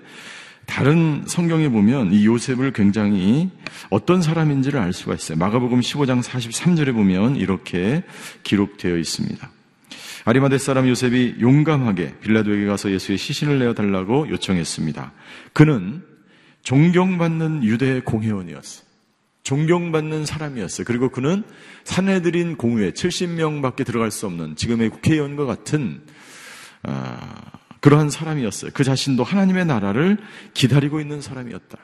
다른 0.65 1.23
성경에 1.25 1.69
보면 1.69 2.11
이 2.11 2.25
요셉을 2.25 2.73
굉장히 2.73 3.49
어떤 3.89 4.21
사람인지를 4.21 4.77
알 4.77 4.91
수가 4.91 5.15
있어요. 5.15 5.37
마가복음 5.37 5.79
15장 5.79 6.21
43절에 6.21 6.93
보면 6.93 7.37
이렇게 7.37 8.03
기록되어 8.43 8.97
있습니다. 8.97 9.49
아리마대 10.25 10.57
사람 10.57 10.85
요셉이 10.89 11.37
용감하게 11.39 12.15
빌라도에게 12.19 12.65
가서 12.65 12.91
예수의 12.91 13.17
시신을 13.17 13.59
내어 13.59 13.73
달라고 13.73 14.27
요청했습니다. 14.29 15.13
그는 15.53 16.03
존경받는 16.63 17.63
유대의 17.63 18.01
공회원이었어요. 18.01 18.88
존경받는 19.49 20.27
사람이었어요. 20.27 20.85
그리고 20.85 21.09
그는 21.09 21.43
사내들인 21.83 22.55
공회 22.55 22.91
70명밖에 22.91 23.83
들어갈 23.83 24.11
수 24.11 24.27
없는 24.27 24.55
지금의 24.55 24.91
국회의원과 24.91 25.45
같은 25.45 26.03
아, 26.83 27.35
그러한 27.79 28.11
사람이었어요. 28.11 28.69
그 28.75 28.83
자신도 28.83 29.23
하나님의 29.23 29.65
나라를 29.65 30.19
기다리고 30.53 31.01
있는 31.01 31.19
사람이었다. 31.19 31.79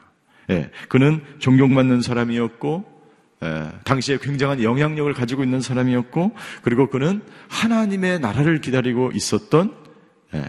예, 0.51 0.69
그는 0.89 1.23
존경받는 1.39 2.01
사람이었고 2.01 2.85
예, 3.43 3.71
당시에 3.83 4.19
굉장한 4.21 4.61
영향력을 4.61 5.11
가지고 5.13 5.43
있는 5.43 5.59
사람이었고 5.59 6.35
그리고 6.61 6.91
그는 6.91 7.23
하나님의 7.47 8.19
나라를 8.19 8.61
기다리고 8.61 9.09
있었던 9.11 9.75
예, 10.35 10.45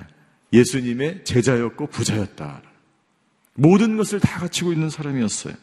예수님의 0.53 1.25
제자였고 1.25 1.87
부자였다. 1.87 2.61
모든 3.55 3.97
것을 3.97 4.21
다 4.21 4.39
갖추고 4.41 4.75
있는 4.75 4.91
사람이었어요. 4.91 5.55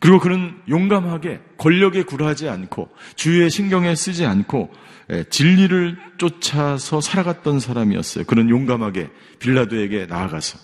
그리고 0.00 0.20
그는 0.20 0.56
용감하게 0.68 1.40
권력에 1.58 2.04
굴하지 2.04 2.48
않고 2.48 2.88
주위의 3.16 3.50
신경에 3.50 3.94
쓰지 3.94 4.26
않고 4.26 4.72
예, 5.10 5.24
진리를 5.24 5.96
쫓아서 6.18 7.00
살아갔던 7.00 7.60
사람이었어요. 7.60 8.24
그는 8.24 8.50
용감하게 8.50 9.10
빌라도에게 9.38 10.06
나아가서 10.06 10.58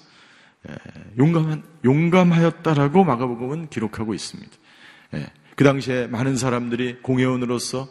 예, 0.69 0.75
용감한 1.19 1.63
용감하였다라고 1.85 3.05
마가복음은 3.05 3.69
기록하고 3.71 4.15
있습니다. 4.15 4.53
예, 5.15 5.27
그 5.57 5.65
당시에 5.65 6.07
많은 6.07 6.37
사람들이 6.37 6.99
공회원으로서 7.03 7.89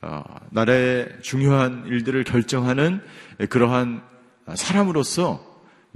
어, 0.00 0.22
나라의 0.50 1.08
중요한 1.22 1.84
일들을 1.86 2.22
결정하는 2.22 3.00
그러한 3.48 4.02
사람으로서 4.54 5.44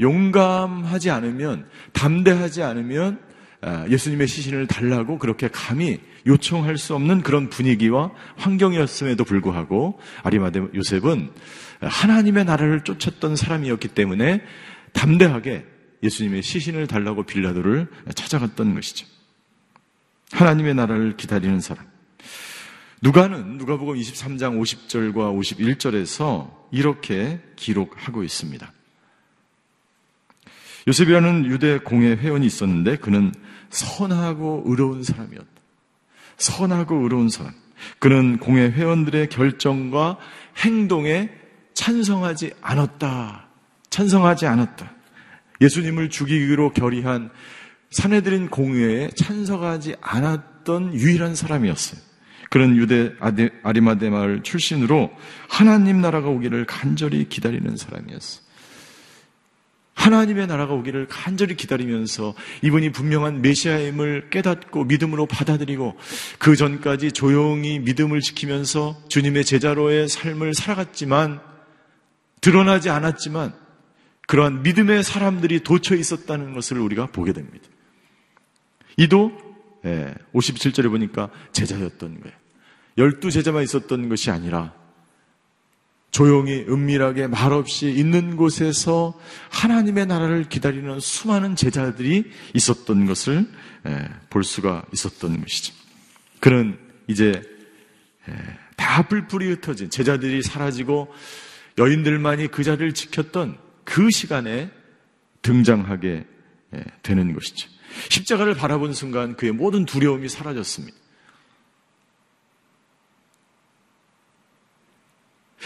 용감하지 0.01 1.11
않으면 1.11 1.68
담대하지 1.92 2.62
않으면 2.62 3.21
아, 3.21 3.32
예수님의 3.88 4.27
시신을 4.27 4.66
달라고 4.66 5.18
그렇게 5.18 5.48
감히 5.48 6.01
요청할 6.27 6.79
수 6.79 6.94
없는 6.94 7.22
그런 7.22 7.48
분위기와 7.48 8.11
환경이었음에도 8.37 9.25
불구하고 9.25 10.01
아리마대 10.22 10.62
요셉은 10.75 11.31
하나님의 11.81 12.44
나라를 12.44 12.83
쫓았던 12.83 13.37
사람이었기 13.37 13.88
때문에 13.88 14.42
담대하게 14.92 15.64
예수님의 16.03 16.42
시신을 16.42 16.87
달라고 16.87 17.25
빌라도를 17.25 17.88
찾아갔던 18.14 18.75
것이죠. 18.75 19.07
하나님의 20.33 20.75
나라를 20.75 21.16
기다리는 21.16 21.61
사람. 21.61 21.87
누가는 23.03 23.59
누가복음 23.59 23.94
23장 23.96 24.61
50절과 24.61 25.37
51절에서 25.38 26.51
이렇게 26.70 27.40
기록하고 27.57 28.22
있습니다. 28.22 28.72
요셉이라는 30.88 31.46
유대 31.46 31.79
공회 31.79 32.12
회원이 32.16 32.46
있었는데 32.46 32.96
그는 32.96 33.33
선하고 33.72 34.62
의로운 34.66 35.02
사람이었다. 35.02 35.48
선하고 36.37 37.02
의로운 37.02 37.28
사람. 37.28 37.52
그는 37.98 38.38
공회 38.38 38.70
회원들의 38.70 39.28
결정과 39.28 40.18
행동에 40.58 41.30
찬성하지 41.74 42.52
않았다. 42.61 43.48
찬성하지 43.90 44.46
않았다. 44.46 44.92
예수님을 45.61 46.11
죽이기로 46.11 46.72
결의한 46.72 47.30
사내들인 47.90 48.48
공회에 48.48 49.11
찬성하지 49.16 49.96
않았던 50.00 50.94
유일한 50.94 51.35
사람이었어요. 51.35 52.00
그런 52.50 52.76
유대 52.76 53.12
아리마대 53.62 54.11
마을 54.11 54.42
출신으로 54.42 55.11
하나님 55.48 56.00
나라가 56.00 56.28
오기를 56.28 56.66
간절히 56.66 57.28
기다리는 57.28 57.76
사람이었어요. 57.76 58.42
하나님의 59.94 60.46
나라가 60.46 60.72
오기를 60.74 61.07
간절히 61.07 61.55
기다리면서 61.55 62.35
이분이 62.62 62.92
분명한 62.92 63.42
메시아임을 63.42 64.31
깨닫고 64.31 64.85
믿음으로 64.85 65.26
받아들이고 65.26 65.96
그 66.38 66.57
전까지 66.57 67.12
조용히 67.12 67.78
믿음을 67.78 68.20
지키면서 68.20 69.00
주님의 69.09 69.44
제자로의 69.44 70.09
삶을 70.09 70.55
살아갔지만 70.55 71.40
드러나지 72.40 72.90
않았지만 72.90 73.55
그러한 74.26 74.62
믿음의 74.62 75.05
사람들이 75.05 75.61
도처에 75.61 75.98
있었다는 75.98 76.55
것을 76.55 76.78
우리가 76.78 77.07
보게 77.07 77.33
됩니다. 77.33 77.68
이도 78.96 79.33
57절에 79.85 80.85
예, 80.85 80.88
보니까 80.88 81.31
제자였던 81.52 82.20
거예요. 82.20 82.37
열두 82.98 83.31
제자만 83.31 83.62
있었던 83.62 84.09
것이 84.09 84.31
아니라 84.31 84.74
조용히 86.12 86.66
은밀하게 86.68 87.27
말없이 87.27 87.90
있는 87.90 88.37
곳에서 88.37 89.18
하나님의 89.51 90.07
나라를 90.07 90.44
기다리는 90.48 91.01
수많은 91.01 91.57
제자들이 91.57 92.31
있었던 92.55 93.07
것을 93.07 93.48
볼 94.31 94.44
수가 94.44 94.85
있었던 94.92 95.40
것이죠. 95.40 95.75
그는 96.38 96.79
이제 97.09 97.42
다 98.77 99.09
뿔뿔이 99.09 99.46
흩어진 99.46 99.88
제자들이 99.88 100.42
사라지고 100.42 101.09
여인들만이 101.79 102.48
그 102.48 102.62
자리를 102.62 102.92
지켰던 102.92 103.57
그 103.85 104.11
시간에 104.11 104.70
등장하게 105.40 106.27
되는 107.03 107.33
것이죠. 107.33 107.70
십자가를 108.11 108.55
바라본 108.55 108.92
순간 108.92 109.35
그의 109.35 109.53
모든 109.53 109.87
두려움이 109.87 110.29
사라졌습니다. 110.29 111.02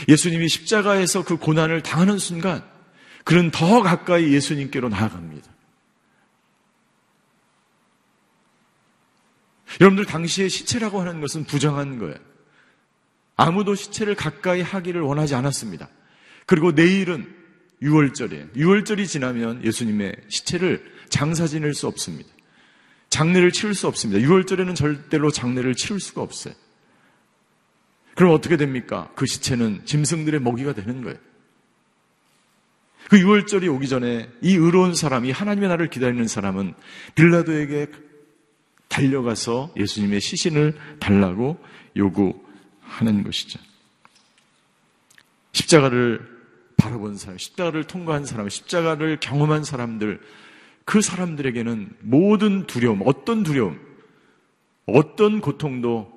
예수님이 0.08 0.48
십자가에서 0.48 1.24
그 1.24 1.36
고난을 1.36 1.82
당하는 1.82 2.18
순간 2.18 2.64
그는 3.24 3.50
더 3.50 3.82
가까이 3.82 4.32
예수님께로 4.32 4.88
나아갑니다. 4.88 5.50
여러분들 9.80 10.06
당시에 10.06 10.48
시체라고 10.48 11.00
하는 11.00 11.20
것은 11.20 11.44
부정한 11.44 11.98
거예요. 11.98 12.14
아무도 13.36 13.74
시체를 13.74 14.14
가까이 14.14 14.62
하기를 14.62 15.02
원하지 15.02 15.34
않았습니다. 15.34 15.88
그리고 16.46 16.72
내일은 16.72 17.34
6월절이에요. 17.82 18.54
6월절이 18.54 19.06
지나면 19.06 19.64
예수님의 19.64 20.16
시체를 20.28 20.82
장사 21.10 21.46
지낼 21.46 21.74
수 21.74 21.86
없습니다. 21.86 22.30
장례를 23.10 23.52
치를 23.52 23.74
수 23.74 23.86
없습니다. 23.86 24.26
6월절에는 24.26 24.74
절대로 24.74 25.30
장례를 25.30 25.74
치를 25.74 26.00
수가 26.00 26.22
없어요. 26.22 26.54
그럼 28.16 28.32
어떻게 28.32 28.56
됩니까? 28.56 29.10
그 29.14 29.26
시체는 29.26 29.82
짐승들의 29.84 30.40
먹이가 30.40 30.72
되는 30.72 31.02
거예요. 31.02 31.18
그 33.10 33.18
6월절이 33.18 33.72
오기 33.72 33.88
전에 33.88 34.28
이 34.40 34.54
의로운 34.54 34.94
사람이 34.94 35.30
하나님의 35.30 35.68
나라를 35.68 35.90
기다리는 35.90 36.26
사람은 36.26 36.74
빌라도에게 37.14 37.88
달려가서 38.88 39.74
예수님의 39.76 40.20
시신을 40.22 40.76
달라고 40.98 41.58
요구하는 41.94 43.22
것이죠. 43.22 43.60
십자가를 45.52 46.26
바라본 46.78 47.16
사람, 47.16 47.36
십자가를 47.36 47.84
통과한 47.84 48.24
사람, 48.24 48.48
십자가를 48.48 49.20
경험한 49.20 49.62
사람들, 49.62 50.20
그 50.86 51.02
사람들에게는 51.02 51.96
모든 52.00 52.66
두려움, 52.66 53.02
어떤 53.04 53.42
두려움, 53.42 53.78
어떤 54.86 55.40
고통도 55.42 56.15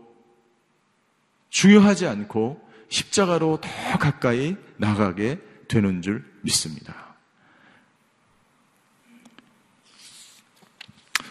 중요하지 1.50 2.08
않고 2.08 2.60
십자가로 2.90 3.60
더 3.62 3.98
가까이 3.98 4.56
나가게 4.78 5.40
되는 5.68 6.02
줄 6.02 6.24
믿습니다. 6.42 7.10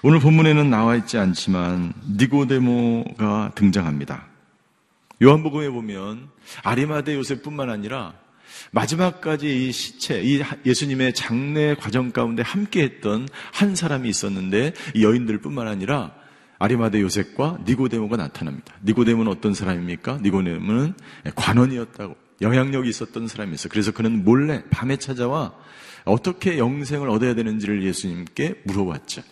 오늘 0.02 0.20
본문에는 0.20 0.70
나와 0.70 0.94
있지 0.94 1.18
않지만 1.18 1.92
니고데모가 2.16 3.52
등장합니다. 3.56 4.26
요한복음에 5.20 5.70
보면 5.70 6.28
아리마대 6.62 7.14
요셉뿐만 7.14 7.68
아니라 7.68 8.14
마지막까지 8.70 9.68
이 9.68 9.72
시체, 9.72 10.22
이 10.22 10.40
예수님의 10.64 11.14
장례 11.14 11.74
과정 11.74 12.12
가운데 12.12 12.42
함께 12.42 12.82
했던 12.82 13.28
한 13.52 13.74
사람이 13.74 14.08
있었는데 14.08 14.72
이 14.94 15.02
여인들 15.02 15.40
뿐만 15.40 15.66
아니라 15.66 16.14
아리마대 16.58 17.00
요셉과 17.00 17.58
니고데모가 17.66 18.16
나타납니다. 18.16 18.74
니고데모는 18.84 19.30
어떤 19.30 19.54
사람입니까? 19.54 20.18
니고데모는 20.22 20.94
관원이었다고 21.34 22.16
영향력이 22.40 22.88
있었던 22.88 23.28
사람이었어요. 23.28 23.68
그래서 23.70 23.92
그는 23.92 24.24
몰래 24.24 24.62
밤에 24.70 24.96
찾아와 24.96 25.54
어떻게 26.04 26.58
영생을 26.58 27.08
얻어야 27.10 27.34
되는지를 27.34 27.84
예수님께 27.84 28.62
물어봤죠. 28.64 29.22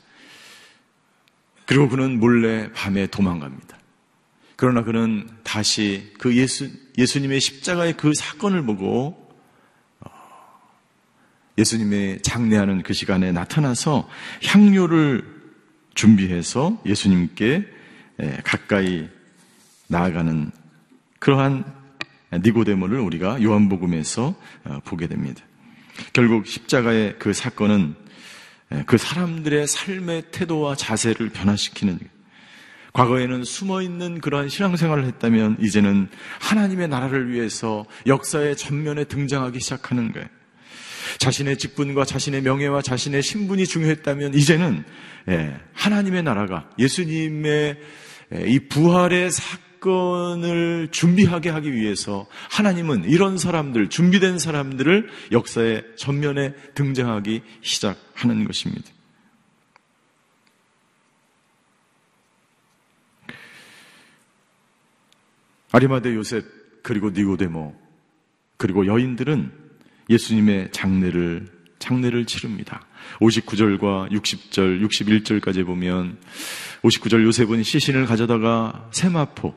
그리고 1.65 1.89
그는 1.89 2.21
몰래 2.21 2.71
밤에 2.73 3.07
도망갑니다. 3.09 3.77
그러나 4.55 4.83
그는 4.83 5.29
다시 5.43 6.13
그 6.19 6.35
예수, 6.37 6.71
예수님의 6.97 7.41
십자가의 7.41 7.97
그 7.97 8.13
사건을 8.15 8.65
보고 8.65 9.29
어, 10.01 10.11
예수님의 11.59 12.23
장례하는 12.23 12.83
그 12.83 12.95
시간에 12.95 13.33
나타나서 13.33 14.09
향료를 14.45 15.36
준비해서 15.97 16.81
예수님께 16.87 17.67
가까이 18.45 19.09
나아가는 19.89 20.53
그러한 21.19 21.65
니고데모를 22.33 23.01
우리가 23.01 23.43
요한복음에서 23.43 24.35
어, 24.65 24.81
보게 24.85 25.07
됩니다. 25.07 25.43
결국 26.13 26.47
십자가의 26.47 27.17
그 27.19 27.33
사건은 27.33 27.95
그 28.85 28.99
사람들의 28.99 29.67
삶의 29.67 30.25
태도와 30.33 30.75
자세를 30.75 31.31
변화시키는 31.31 31.99
과거에는 32.93 33.45
숨어 33.45 33.83
있는 33.83 34.21
그러한 34.21 34.49
신앙생활을 34.49 35.05
했다면 35.05 35.59
이제는 35.61 36.09
하나님의 36.41 36.89
나라를 36.89 37.31
위해서 37.31 37.85
역사의 38.07 38.57
전면에 38.57 39.05
등장하기 39.05 39.61
시작하는 39.61 40.13
거예요. 40.13 40.27
자신의 41.19 41.59
직분과 41.59 42.05
자신의 42.05 42.43
명예와 42.43 42.83
자신의 42.83 43.23
신분이 43.23 43.67
중요했다면 43.67 44.35
이제는 44.35 44.85
예, 45.29 45.55
하나님의 45.73 46.23
나라가 46.23 46.69
예수님의 46.79 47.79
예, 48.35 48.45
이 48.47 48.69
부활의 48.69 49.31
사건을 49.31 50.89
준비하게 50.91 51.51
하기 51.51 51.73
위해서 51.73 52.27
하나님은 52.51 53.05
이런 53.05 53.39
사람들, 53.39 53.89
준비된 53.89 54.39
사람들을 54.39 55.09
역사의 55.33 55.85
전면에 55.97 56.55
등장하기 56.75 57.43
시작하는 57.63 58.45
것입니다. 58.45 58.91
아리마대 65.73 66.15
요셉 66.15 66.45
그리고 66.83 67.11
니고데모 67.11 67.75
그리고 68.57 68.87
여인들은 68.87 69.66
예수님의 70.09 70.71
장례를 70.73 71.47
장례를 71.79 72.25
치릅니다. 72.25 72.87
59절과 73.21 74.11
60절, 74.11 74.87
61절까지 74.87 75.65
보면 75.65 76.19
59절 76.83 77.23
요셉은 77.25 77.63
시신을 77.63 78.07
가져다가 78.07 78.89
세마포, 78.93 79.55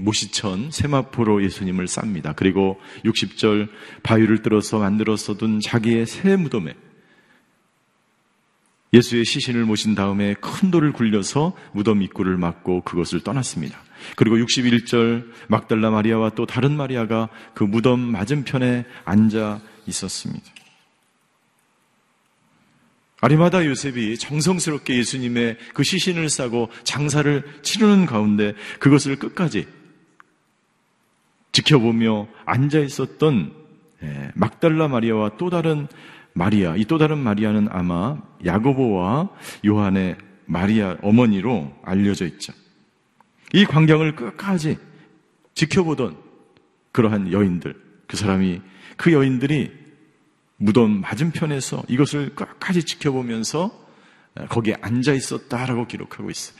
모시천 0.00 0.70
세마포로 0.70 1.44
예수님을 1.44 1.86
쌉니다. 1.86 2.34
그리고 2.36 2.80
60절 3.04 3.68
바위를 4.02 4.42
뚫어서 4.42 4.78
만들어서 4.78 5.36
둔 5.36 5.60
자기의 5.60 6.06
새 6.06 6.36
무덤에 6.36 6.74
예수의 8.92 9.24
시신을 9.24 9.64
모신 9.64 9.94
다음에 9.94 10.34
큰 10.34 10.70
돌을 10.70 10.92
굴려서 10.92 11.54
무덤 11.72 12.02
입구를 12.02 12.36
막고 12.36 12.82
그것을 12.82 13.20
떠났습니다. 13.20 13.85
그리고 14.14 14.36
61절 14.36 15.30
막달라 15.48 15.90
마리아와 15.90 16.30
또 16.30 16.46
다른 16.46 16.76
마리아가 16.76 17.28
그 17.54 17.64
무덤 17.64 18.00
맞은편에 18.00 18.84
앉아 19.04 19.60
있었습니다. 19.86 20.44
아리마다 23.20 23.64
요셉이 23.64 24.18
정성스럽게 24.18 24.96
예수님의 24.98 25.56
그 25.74 25.82
시신을 25.82 26.28
싸고 26.28 26.70
장사를 26.84 27.42
치르는 27.62 28.06
가운데 28.06 28.54
그것을 28.78 29.16
끝까지 29.16 29.66
지켜보며 31.52 32.28
앉아 32.44 32.80
있었던 32.80 33.54
예, 34.02 34.30
막달라 34.34 34.88
마리아와 34.88 35.38
또 35.38 35.48
다른 35.48 35.88
마리아, 36.34 36.76
이 36.76 36.84
또 36.84 36.98
다른 36.98 37.16
마리아는 37.18 37.68
아마 37.70 38.18
야고보와 38.44 39.30
요한의 39.64 40.18
마리아 40.44 40.98
어머니로 41.00 41.72
알려져 41.82 42.26
있죠. 42.26 42.52
이 43.52 43.64
광경을 43.64 44.16
끝까지 44.16 44.78
지켜보던 45.54 46.16
그러한 46.92 47.32
여인들, 47.32 47.74
그 48.06 48.16
사람이 48.16 48.60
그 48.96 49.12
여인들이 49.12 49.72
무덤 50.56 51.00
맞은편에서 51.00 51.84
이것을 51.88 52.34
끝까지 52.34 52.84
지켜보면서 52.84 53.86
거기에 54.48 54.76
앉아 54.80 55.12
있었다라고 55.12 55.86
기록하고 55.86 56.30
있어요. 56.30 56.56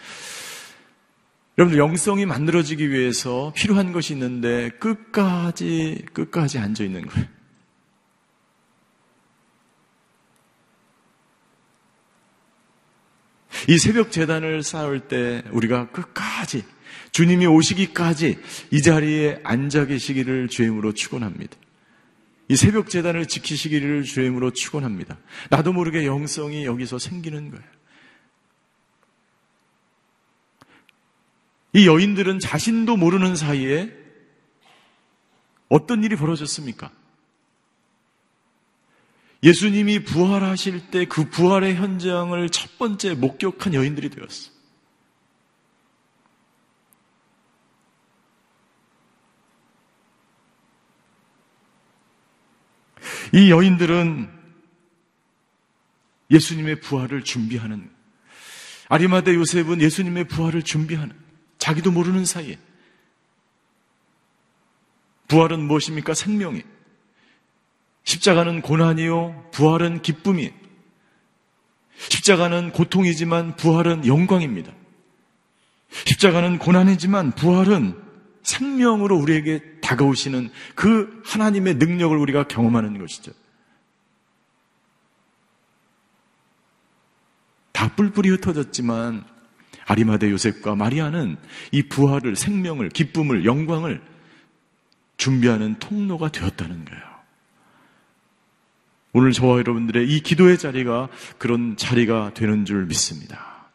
여러분들 1.59 1.79
영성이 1.79 2.27
만들어지기 2.27 2.91
위해서 2.91 3.53
필요한 3.57 3.93
것이 3.93 4.13
있는데 4.13 4.69
끝까지 4.79 6.05
끝까지 6.13 6.59
앉아 6.59 6.85
있는 6.85 7.07
거예요. 7.07 7.27
이 13.69 13.79
새벽 13.79 14.13
재단을 14.13 14.63
쌓을 14.63 15.09
때 15.09 15.43
우리가 15.51 15.91
끝까지 15.91 16.65
주님이 17.17 17.47
오시기까지 17.47 18.39
이 18.71 18.83
자리에 18.83 19.41
앉아 19.43 19.87
계시기를 19.87 20.49
주임으로 20.49 20.93
축원합니다. 20.93 21.57
이 22.49 22.57
새벽 22.57 22.91
재단을 22.91 23.25
지키시기를 23.25 24.03
주임으로 24.03 24.51
축원합니다. 24.51 25.17
나도 25.49 25.73
모르게 25.73 26.05
영성이 26.05 26.67
여기서 26.67 26.99
생기는 26.99 27.51
거예요. 27.51 27.65
이 31.73 31.87
여인들은 31.87 32.39
자신도 32.39 32.99
모르는 32.99 33.35
사이에 33.35 33.91
어떤 35.71 36.05
일이 36.05 36.17
벌어졌습니까? 36.17 36.91
예수님이 39.43 40.05
부활하실 40.05 40.91
때 40.91 41.07
그 41.07 41.31
부활의 41.31 41.77
현장을 41.77 42.47
첫 42.51 42.77
번째 42.77 43.15
목격한 43.15 43.73
여인들이 43.73 44.11
되었어. 44.11 44.56
이 53.33 53.51
여인들은 53.51 54.31
예수님의 56.31 56.81
부활을 56.81 57.23
준비하는 57.23 57.91
아리마대 58.89 59.35
요셉은 59.35 59.81
예수님의 59.81 60.25
부활을 60.25 60.63
준비하는 60.63 61.15
자기도 61.59 61.91
모르는 61.91 62.25
사이에 62.25 62.59
부활은 65.29 65.61
무엇입니까? 65.61 66.15
생명이 66.15 66.63
십자가는 68.05 68.63
고난이요 68.63 69.51
부활은 69.53 70.03
기쁨이 70.03 70.53
십자가는 71.97 72.73
고통이지만 72.73 73.57
부활은 73.57 74.07
영광입니다. 74.07 74.73
십자가는 76.05 76.59
고난이지만 76.59 77.33
부활은 77.33 78.01
생명으로 78.43 79.17
우리에게 79.17 79.76
다가오시는 79.87 80.51
그 80.75 81.23
하나님의 81.25 81.77
능력을 81.77 82.17
우리가 82.17 82.49
경험하는 82.49 82.99
것이죠. 82.99 83.31
다 87.71 87.95
뿔뿔이 87.95 88.29
흩어졌지만 88.31 89.25
아리마대 89.87 90.29
요셉과 90.31 90.75
마리아는 90.75 91.37
이 91.71 91.85
부활을, 91.85 92.35
생명을, 92.35 92.89
기쁨을, 92.89 93.45
영광을 93.45 94.03
준비하는 95.19 95.79
통로가 95.79 96.33
되었다는 96.33 96.85
거예요. 96.85 97.03
오늘 99.13 99.31
저와 99.31 99.59
여러분들의 99.59 100.09
이 100.09 100.21
기도의 100.21 100.59
자리가 100.59 101.09
그런 101.39 101.77
자리가 101.77 102.35
되는 102.35 102.65
줄 102.65 102.87
믿습니다. 102.87 103.69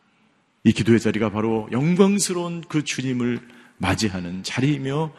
이 0.66 0.74
기도의 0.74 1.00
자리가 1.00 1.30
바로 1.30 1.70
영광스러운 1.72 2.64
그 2.68 2.84
주님을 2.84 3.40
맞이하는 3.78 4.44
자리이며 4.44 5.14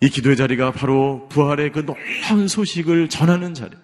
이 0.00 0.08
기도의 0.08 0.36
자리가 0.36 0.72
바로 0.72 1.28
부활의 1.28 1.72
그 1.72 1.84
놀라운 1.84 2.48
소식을 2.48 3.08
전하는 3.08 3.54
자리. 3.54 3.76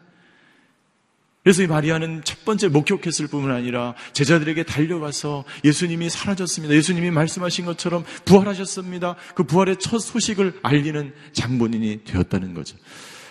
그래서 1.47 1.63
이 1.63 1.69
마리아는 1.69 2.23
첫 2.25 2.45
번째 2.45 2.67
목격했을 2.69 3.29
뿐만 3.29 3.53
아니라 3.53 3.95
제자들에게 4.15 4.65
달려가서 4.65 5.45
예수님이 5.65 6.11
사라졌습니다. 6.11 6.75
예수님이 6.75 7.13
말씀하신 7.13 7.67
것처럼 7.67 8.05
부활하셨습니다. 8.25 9.15
그 9.37 9.45
부활의 9.45 9.77
첫 9.79 10.01
소식을 10.01 10.59
알리는 10.65 11.13
장본인이 11.33 12.01
되었다는 12.03 12.53
거죠. 12.55 12.77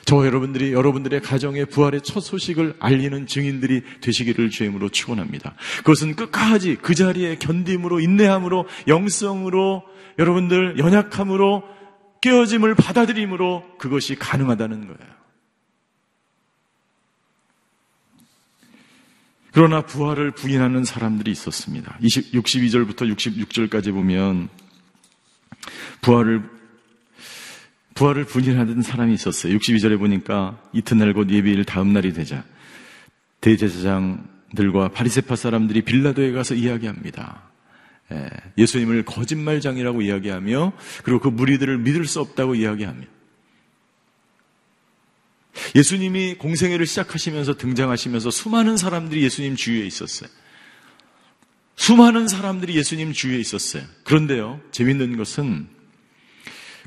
저 0.05 0.25
여러분들이 0.25 0.71
여러분들의 0.71 1.19
가정의 1.23 1.65
부활의 1.65 2.01
첫 2.03 2.21
소식을 2.21 2.75
알리는 2.79 3.27
증인들이 3.27 3.81
되시기를 3.99 4.49
주임으로 4.49 4.87
축원합니다. 4.87 5.55
그것은 5.79 6.15
끝까지 6.15 6.77
그 6.81 6.95
자리에 6.95 7.35
견딤으로 7.37 7.99
인내함으로 7.99 8.65
영성으로 8.87 9.83
여러분들 10.19 10.77
연약함으로 10.77 11.74
깨어짐을 12.25 12.73
받아들임으로 12.73 13.77
그것이 13.77 14.15
가능하다는 14.15 14.87
거예요. 14.87 15.15
그러나 19.51 19.81
부활을 19.81 20.31
부인하는 20.31 20.83
사람들이 20.83 21.29
있었습니다. 21.31 21.97
20, 22.01 22.31
62절부터 22.33 23.15
66절까지 23.15 23.93
보면 23.93 24.49
부활을 26.01 26.49
부활을 27.93 28.25
부인하는 28.25 28.81
사람이 28.81 29.13
있었어요. 29.13 29.55
62절에 29.57 29.99
보니까 29.99 30.59
이튿날 30.73 31.13
곧 31.13 31.29
예비일 31.29 31.63
다음 31.63 31.93
날이 31.93 32.11
되자 32.11 32.43
대제사장들과 33.41 34.89
바리새파 34.89 35.35
사람들이 35.35 35.83
빌라도에 35.83 36.31
가서 36.31 36.55
이야기합니다. 36.55 37.54
예, 38.11 38.29
예수님을 38.57 39.03
거짓말장이라고 39.05 40.01
이야기하며 40.01 40.73
그리고 41.03 41.19
그 41.19 41.27
무리들을 41.27 41.77
믿을 41.79 42.05
수 42.05 42.19
없다고 42.19 42.55
이야기합니다. 42.55 43.11
예수님이 45.73 46.35
공생애를 46.35 46.85
시작하시면서 46.85 47.57
등장하시면서 47.57 48.29
수많은 48.29 48.77
사람들이 48.77 49.23
예수님 49.23 49.55
주위에 49.55 49.85
있었어요. 49.85 50.29
수많은 51.75 52.27
사람들이 52.27 52.75
예수님 52.75 53.13
주위에 53.13 53.39
있었어요. 53.39 53.83
그런데요, 54.03 54.61
재밌는 54.71 55.17
것은 55.17 55.67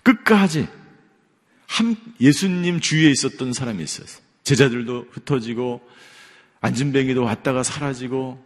끝까지 0.02 0.68
한 1.66 1.96
예수님 2.20 2.80
주위에 2.80 3.10
있었던 3.10 3.52
사람이 3.52 3.82
있었어요. 3.82 4.22
제자들도 4.44 5.08
흩어지고 5.10 5.86
안진뱅이도 6.60 7.22
왔다가 7.22 7.62
사라지고 7.62 8.42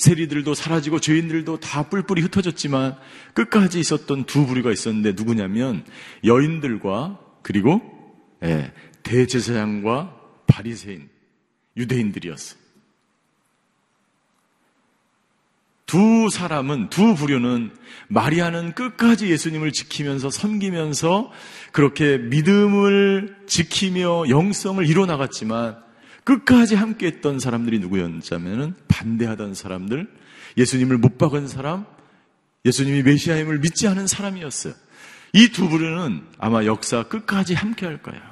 세리들도 0.00 0.54
사라지고 0.54 0.98
죄인들도 0.98 1.60
다 1.60 1.82
뿔뿔이 1.90 2.22
흩어졌지만 2.22 2.96
끝까지 3.34 3.78
있었던 3.78 4.24
두 4.24 4.46
부류가 4.46 4.72
있었는데 4.72 5.12
누구냐면 5.12 5.84
여인들과 6.24 7.20
그리고 7.42 7.82
예, 8.42 8.72
대제사장과 9.02 10.16
바리새인 10.46 11.10
유대인들이었어요. 11.76 12.58
두 15.84 16.30
사람은 16.30 16.88
두 16.88 17.14
부류는 17.14 17.70
마리아는 18.08 18.74
끝까지 18.74 19.28
예수님을 19.28 19.72
지키면서 19.72 20.30
섬기면서 20.30 21.30
그렇게 21.72 22.16
믿음을 22.16 23.36
지키며 23.46 24.30
영성을 24.30 24.86
이뤄 24.86 25.04
나갔지만 25.04 25.89
끝까지 26.30 26.76
함께 26.76 27.06
했던 27.06 27.40
사람들이 27.40 27.80
누구였냐면은 27.80 28.74
반대하던 28.86 29.54
사람들, 29.54 30.08
예수님을 30.56 30.98
못 30.98 31.18
박은 31.18 31.48
사람, 31.48 31.86
예수님이 32.64 33.02
메시아임을 33.02 33.58
믿지 33.58 33.88
않은 33.88 34.06
사람이었어요. 34.06 34.74
이 35.32 35.48
두 35.48 35.68
부류는 35.68 36.24
아마 36.38 36.64
역사 36.64 37.02
끝까지 37.04 37.54
함께 37.54 37.86
할 37.86 38.00
거예요. 38.02 38.22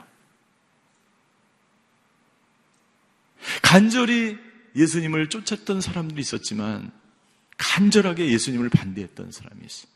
간절히 3.63 4.37
예수님을 4.77 5.29
쫓았던 5.29 5.81
사람들이 5.81 6.21
있었지만 6.21 6.93
간절하게 7.57 8.31
예수님을 8.31 8.69
반대했던 8.69 9.33
사람이 9.33 9.61
있어요. 9.65 9.91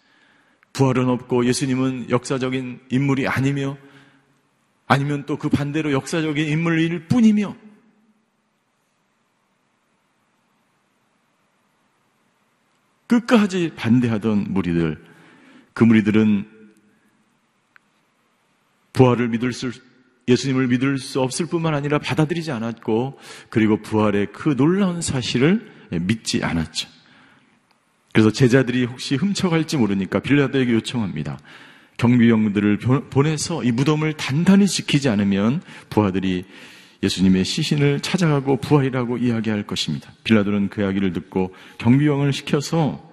부활은 0.73 1.09
없고 1.09 1.47
예수님은 1.47 2.11
역사적인 2.11 2.81
인물이 2.91 3.29
아니며 3.29 3.77
아니면 4.89 5.25
또 5.27 5.37
그 5.37 5.49
반대로 5.49 5.93
역사적인 5.93 6.49
인물일 6.49 7.07
뿐이며 7.07 7.55
끝까지 13.21 13.73
반대하던 13.77 14.47
무리들, 14.49 15.03
그 15.75 15.85
무리들은 15.85 16.47
부활을 18.93 19.29
믿을 19.29 19.53
수, 19.53 19.71
예수님을 20.29 20.69
믿을 20.69 20.99
수 20.99 21.21
없을 21.21 21.47
뿐만 21.47 21.75
아니라 21.75 21.99
받아들이지 21.99 22.51
않았고, 22.53 23.19
그리고 23.51 23.83
부활의 23.83 24.29
그 24.33 24.57
놀라운 24.57 25.03
사실을 25.03 25.71
믿지 25.91 26.43
않았죠. 26.43 26.89
그래서 28.13 28.31
제자들이 28.31 28.85
혹시 28.85 29.17
훔쳐갈지 29.17 29.77
모르니까 29.77 30.21
빌라도에게 30.21 30.73
요청합니다. 30.73 31.39
경비병들을 31.99 32.79
보내서 33.11 33.63
이 33.65 33.73
무덤을 33.73 34.15
단단히 34.15 34.67
지키지 34.67 35.09
않으면 35.09 35.63
부하들이 35.91 36.45
예수님의 37.03 37.45
시신을 37.45 38.01
찾아가고 38.01 38.59
부활이라고 38.59 39.19
이야기할 39.19 39.67
것입니다. 39.67 40.13
빌라도는 40.25 40.69
그 40.69 40.83
이야기를 40.83 41.13
듣고 41.13 41.55
경비병을 41.79 42.33
시켜서 42.33 43.11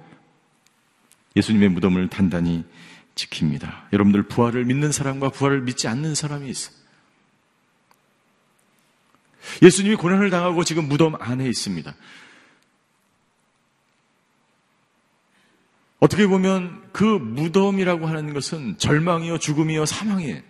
예수님의 1.35 1.69
무덤을 1.69 2.09
단단히 2.09 2.65
지킵니다. 3.15 3.91
여러분들 3.91 4.23
부활을 4.23 4.65
믿는 4.65 4.91
사람과 4.91 5.29
부활을 5.29 5.61
믿지 5.61 5.87
않는 5.87 6.15
사람이 6.15 6.49
있어요. 6.49 6.77
예수님이 9.61 9.95
고난을 9.95 10.29
당하고 10.29 10.63
지금 10.63 10.87
무덤 10.87 11.15
안에 11.19 11.47
있습니다. 11.47 11.95
어떻게 15.99 16.27
보면 16.27 16.89
그 16.93 17.03
무덤이라고 17.03 18.07
하는 18.07 18.33
것은 18.33 18.77
절망이요, 18.77 19.39
죽음이요, 19.39 19.85
사망이에요. 19.85 20.48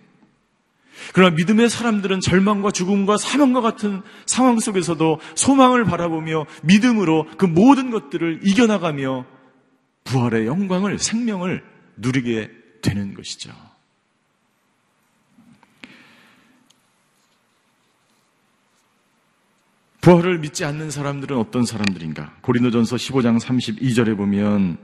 그러나 1.12 1.34
믿음의 1.34 1.68
사람들은 1.68 2.20
절망과 2.20 2.70
죽음과 2.70 3.16
사망과 3.16 3.60
같은 3.60 4.02
상황 4.26 4.58
속에서도 4.58 5.20
소망을 5.34 5.84
바라보며 5.84 6.46
믿음으로 6.62 7.26
그 7.36 7.46
모든 7.46 7.90
것들을 7.90 8.40
이겨나가며 8.42 9.26
부활의 10.04 10.46
영광을, 10.46 10.98
생명을 10.98 11.62
누리게 11.96 12.50
되는 12.82 13.14
것이죠. 13.14 13.52
부활을 20.00 20.38
믿지 20.38 20.64
않는 20.64 20.90
사람들은 20.90 21.36
어떤 21.36 21.66
사람들인가? 21.66 22.36
고린도전서 22.40 22.96
15장 22.96 23.38
32절에 23.38 24.16
보면 24.16 24.78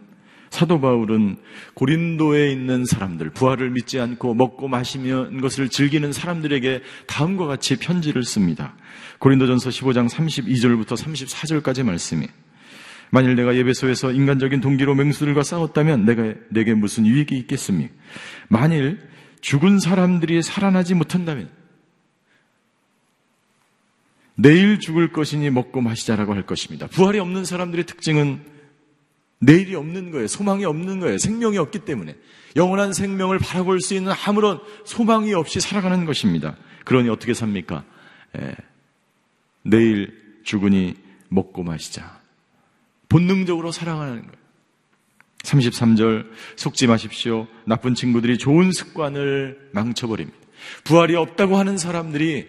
사도 0.50 0.80
바울은 0.80 1.36
고린도에 1.74 2.50
있는 2.50 2.84
사람들, 2.84 3.30
부활을 3.30 3.70
믿지 3.70 4.00
않고 4.00 4.34
먹고 4.34 4.68
마시면 4.68 5.40
것을 5.40 5.68
즐기는 5.68 6.12
사람들에게 6.12 6.82
다음과 7.06 7.46
같이 7.46 7.76
편지를 7.76 8.22
씁니다. 8.22 8.76
고린도전서 9.18 9.70
15장 9.70 10.08
32절부터 10.08 10.96
34절까지 10.96 11.82
말씀이 11.82 12.26
만일 13.10 13.36
내가 13.36 13.54
예배소에서 13.54 14.12
인간적인 14.12 14.60
동기로 14.60 14.94
맹수들과 14.94 15.42
싸웠다면 15.42 16.04
내가 16.04 16.34
내게 16.50 16.74
무슨 16.74 17.06
유익이 17.06 17.36
있겠습니까? 17.38 17.94
만일 18.48 18.98
죽은 19.40 19.78
사람들이 19.78 20.42
살아나지 20.42 20.94
못한다면 20.94 21.50
내일 24.34 24.78
죽을 24.80 25.12
것이니 25.12 25.50
먹고 25.50 25.80
마시자라고 25.80 26.34
할 26.34 26.42
것입니다. 26.42 26.86
부활이 26.88 27.18
없는 27.18 27.44
사람들의 27.44 27.86
특징은 27.86 28.55
내일이 29.38 29.74
없는 29.74 30.10
거예요. 30.10 30.26
소망이 30.26 30.64
없는 30.64 31.00
거예요. 31.00 31.18
생명이 31.18 31.58
없기 31.58 31.80
때문에. 31.80 32.16
영원한 32.56 32.92
생명을 32.92 33.38
바라볼 33.38 33.80
수 33.80 33.94
있는 33.94 34.12
아무런 34.24 34.60
소망이 34.84 35.34
없이 35.34 35.60
살아가는 35.60 36.04
것입니다. 36.06 36.56
그러니 36.84 37.08
어떻게 37.08 37.34
삽니까? 37.34 37.84
예. 38.38 38.54
내일 39.62 40.40
죽으니 40.44 40.94
먹고 41.28 41.62
마시자. 41.62 42.20
본능적으로 43.08 43.72
사랑하는 43.72 44.22
거예요. 44.22 44.46
33절 45.42 46.28
속지 46.56 46.86
마십시오. 46.86 47.46
나쁜 47.64 47.94
친구들이 47.94 48.38
좋은 48.38 48.72
습관을 48.72 49.70
망쳐버립니다. 49.72 50.38
부활이 50.84 51.14
없다고 51.14 51.56
하는 51.56 51.78
사람들이 51.78 52.48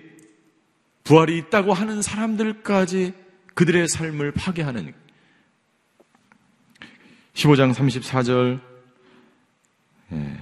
부활이 1.04 1.38
있다고 1.38 1.74
하는 1.74 2.02
사람들까지 2.02 3.14
그들의 3.54 3.88
삶을 3.88 4.32
파괴하는 4.32 4.94
15장 7.38 7.72
34절 7.72 8.60
예, 10.14 10.38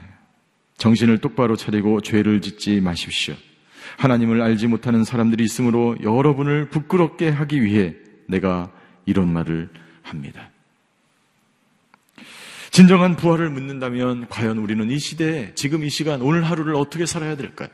정신을 0.77 1.17
똑바로 1.17 1.57
차리고 1.57 1.99
죄를 1.99 2.39
짓지 2.39 2.79
마십시오. 2.79 3.35
하나님을 3.97 4.41
알지 4.41 4.67
못하는 4.67 5.03
사람들이 5.03 5.43
있으므로 5.43 5.97
여러분을 6.01 6.69
부끄럽게 6.69 7.29
하기 7.29 7.63
위해 7.63 7.95
내가 8.27 8.71
이런 9.05 9.31
말을 9.31 9.69
합니다. 10.03 10.49
진정한 12.71 13.17
부활을 13.17 13.49
묻는다면 13.49 14.27
과연 14.29 14.57
우리는 14.57 14.89
이 14.89 14.97
시대에 14.97 15.53
지금 15.53 15.83
이 15.83 15.89
시간 15.89 16.21
오늘 16.21 16.43
하루를 16.43 16.75
어떻게 16.75 17.05
살아야 17.05 17.35
될까요? 17.35 17.69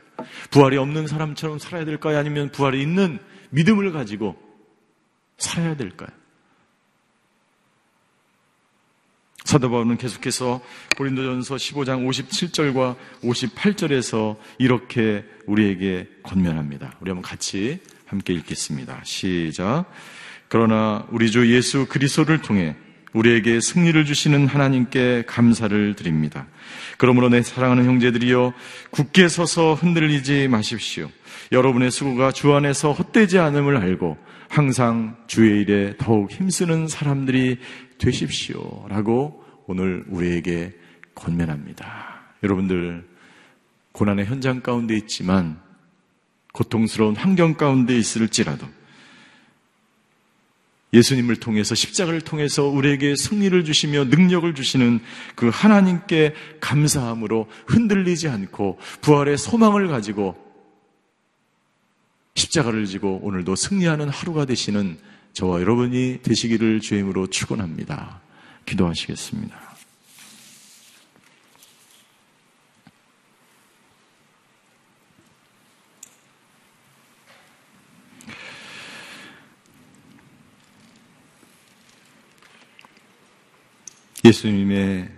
부활이 0.50 0.76
없는 0.76 1.06
사람처럼 1.06 1.58
살아야 1.58 1.84
될까요? 1.84 2.18
아니면 2.18 2.50
부활이 2.50 2.82
있는 2.82 3.20
믿음을 3.50 3.92
가지고 3.92 4.36
살아야 5.38 5.76
될까요? 5.76 6.10
사도 9.52 9.70
바울은 9.70 9.98
계속해서 9.98 10.62
고린도전서 10.96 11.56
15장 11.56 12.08
57절과 12.08 12.96
58절에서 13.22 14.36
이렇게 14.56 15.26
우리에게 15.44 16.08
권면합니다. 16.22 16.96
우리 17.02 17.10
한번 17.10 17.20
같이 17.20 17.78
함께 18.06 18.32
읽겠습니다. 18.32 19.02
시작. 19.04 19.84
그러나 20.48 21.06
우리 21.10 21.30
주 21.30 21.54
예수 21.54 21.84
그리스도를 21.84 22.40
통해 22.40 22.76
우리에게 23.12 23.60
승리를 23.60 24.02
주시는 24.06 24.46
하나님께 24.46 25.24
감사를 25.26 25.96
드립니다. 25.96 26.46
그러므로 26.96 27.28
내 27.28 27.42
사랑하는 27.42 27.84
형제들이여 27.84 28.54
굳게 28.90 29.28
서서 29.28 29.74
흔들리지 29.74 30.48
마십시오. 30.48 31.10
여러분의 31.52 31.90
수고가 31.90 32.32
주 32.32 32.54
안에서 32.54 32.92
헛되지 32.92 33.38
않음을 33.38 33.76
알고 33.76 34.16
항상 34.48 35.18
주의 35.26 35.60
일에 35.60 35.94
더욱 35.98 36.30
힘쓰는 36.30 36.88
사람들이 36.88 37.58
되십시오. 37.98 38.86
라고 38.88 39.41
오늘 39.66 40.04
우리에게 40.08 40.72
권면합니다. 41.14 42.22
여러분들 42.42 43.06
고난의 43.92 44.26
현장 44.26 44.60
가운데 44.60 44.96
있지만 44.96 45.60
고통스러운 46.52 47.16
환경 47.16 47.54
가운데 47.54 47.96
있을지라도 47.96 48.66
예수님을 50.94 51.36
통해서 51.36 51.74
십자가를 51.74 52.20
통해서 52.20 52.66
우리에게 52.66 53.16
승리를 53.16 53.64
주시며 53.64 54.04
능력을 54.04 54.54
주시는 54.54 55.00
그 55.34 55.48
하나님께 55.48 56.34
감사함으로 56.60 57.48
흔들리지 57.66 58.28
않고 58.28 58.78
부활의 59.00 59.38
소망을 59.38 59.88
가지고 59.88 60.36
십자가를 62.34 62.84
지고 62.86 63.20
오늘도 63.22 63.56
승리하는 63.56 64.10
하루가 64.10 64.44
되시는 64.44 64.98
저와 65.32 65.60
여러분이 65.60 66.20
되시기를 66.22 66.80
주임으로 66.80 67.28
축원합니다. 67.28 68.20
기도하시겠습니다. 68.66 69.72
예수님의 84.24 85.10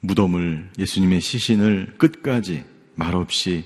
무덤을, 0.00 0.70
예수님의 0.78 1.20
시신을 1.20 1.94
끝까지 1.98 2.64
말없이 2.94 3.64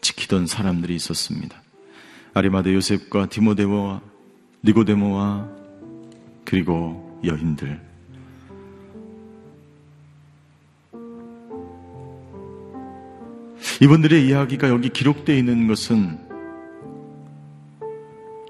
지키던 0.00 0.46
사람들이 0.46 0.94
있었습니다. 0.94 1.62
아리마대 2.32 2.72
요셉과 2.74 3.28
디모데모와 3.28 4.00
니고데모와 4.64 5.48
그리고 6.44 7.20
여인들. 7.24 7.91
이분들의 13.82 14.28
이야기가 14.28 14.68
여기 14.68 14.90
기록되어 14.90 15.34
있는 15.34 15.66
것은 15.66 16.16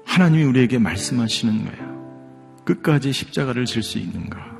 하나님이 0.05 0.43
우리에게 0.43 0.77
말씀하시는 0.77 1.65
거예요. 1.65 2.63
끝까지 2.65 3.11
십자가를 3.11 3.65
질 3.65 3.81
수 3.81 3.97
있는가? 3.97 4.55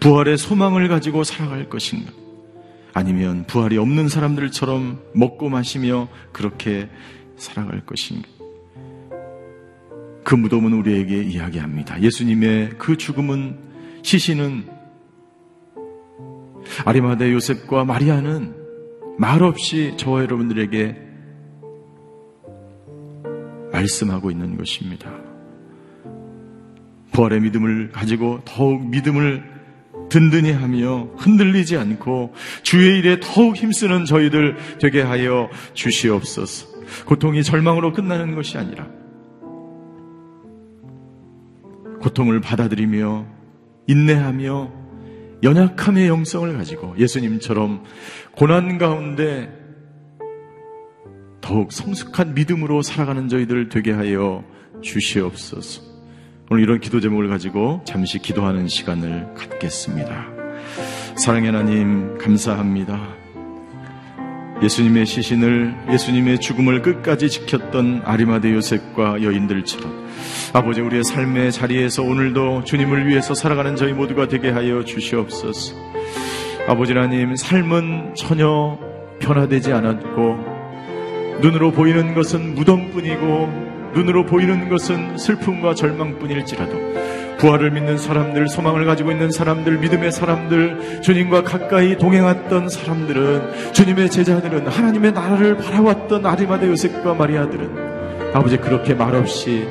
부활의 0.00 0.36
소망을 0.36 0.88
가지고 0.88 1.22
살아갈 1.22 1.68
것인가? 1.68 2.10
아니면 2.92 3.44
부활이 3.46 3.78
없는 3.78 4.08
사람들처럼 4.08 5.00
먹고 5.14 5.48
마시며 5.48 6.08
그렇게 6.32 6.88
살아갈 7.36 7.86
것인가? 7.86 8.28
그 10.24 10.34
무덤은 10.34 10.72
우리에게 10.72 11.22
이야기합니다. 11.22 12.02
예수님의 12.02 12.70
그 12.78 12.96
죽음은 12.96 13.60
시신은 14.02 14.66
아리마대 16.84 17.32
요셉과 17.32 17.84
마리아는 17.84 18.65
말없이 19.18 19.94
저와 19.96 20.22
여러분들에게 20.22 20.96
말씀하고 23.72 24.30
있는 24.30 24.56
것입니다. 24.56 25.10
부활의 27.12 27.40
믿음을 27.40 27.90
가지고 27.92 28.40
더욱 28.44 28.86
믿음을 28.88 29.56
든든히 30.08 30.52
하며 30.52 31.08
흔들리지 31.16 31.76
않고 31.76 32.34
주의 32.62 32.98
일에 32.98 33.18
더욱 33.20 33.56
힘쓰는 33.56 34.04
저희들 34.04 34.56
되게 34.80 35.02
하여 35.02 35.48
주시옵소서. 35.74 36.76
고통이 37.06 37.42
절망으로 37.42 37.92
끝나는 37.92 38.34
것이 38.34 38.56
아니라 38.58 38.86
고통을 42.00 42.40
받아들이며 42.40 43.26
인내하며 43.88 44.72
연약함의 45.46 46.08
영성을 46.08 46.52
가지고 46.56 46.96
예수님처럼 46.98 47.84
고난 48.32 48.78
가운데 48.78 49.48
더욱 51.40 51.70
성숙한 51.70 52.34
믿음으로 52.34 52.82
살아가는 52.82 53.28
저희들 53.28 53.68
되게 53.68 53.92
하여 53.92 54.42
주시옵소서. 54.82 55.82
오늘 56.50 56.64
이런 56.64 56.80
기도 56.80 57.00
제목을 57.00 57.28
가지고 57.28 57.80
잠시 57.84 58.18
기도하는 58.18 58.66
시간을 58.66 59.34
갖겠습니다. 59.34 60.26
사랑의 61.16 61.52
하나님, 61.52 62.18
감사합니다. 62.18 63.25
예수님의 64.62 65.04
시신을, 65.04 65.74
예수님의 65.92 66.40
죽음을 66.40 66.82
끝까지 66.82 67.28
지켰던 67.28 68.02
아리마대 68.04 68.52
요셉과 68.52 69.22
여인들처럼 69.22 70.06
아버지 70.54 70.80
우리의 70.80 71.04
삶의 71.04 71.52
자리에서 71.52 72.02
오늘도 72.02 72.64
주님을 72.64 73.06
위해서 73.06 73.34
살아가는 73.34 73.76
저희 73.76 73.92
모두가 73.92 74.28
되게 74.28 74.50
하여 74.50 74.84
주시옵소서. 74.84 75.76
아버지 76.68 76.92
하나님, 76.94 77.36
삶은 77.36 78.14
전혀 78.16 78.78
변화되지 79.20 79.72
않았고 79.72 80.56
눈으로 81.42 81.70
보이는 81.72 82.14
것은 82.14 82.54
무덤뿐이고 82.54 83.92
눈으로 83.94 84.24
보이는 84.26 84.68
것은 84.68 85.18
슬픔과 85.18 85.74
절망뿐일지라도 85.74 87.05
부활을 87.38 87.70
믿는 87.70 87.98
사람들, 87.98 88.48
소망을 88.48 88.84
가지고 88.84 89.12
있는 89.12 89.30
사람들, 89.30 89.78
믿음의 89.78 90.12
사람들, 90.12 91.02
주님과 91.02 91.42
가까이 91.42 91.96
동행했던 91.96 92.68
사람들은 92.68 93.72
주님의 93.72 94.10
제자들은 94.10 94.66
하나님의 94.66 95.12
나라를 95.12 95.56
바라왔던 95.56 96.24
아리마대 96.24 96.66
요셉과 96.68 97.14
마리아들은 97.14 98.32
아버지 98.34 98.56
그렇게 98.56 98.94
말없이 98.94 99.66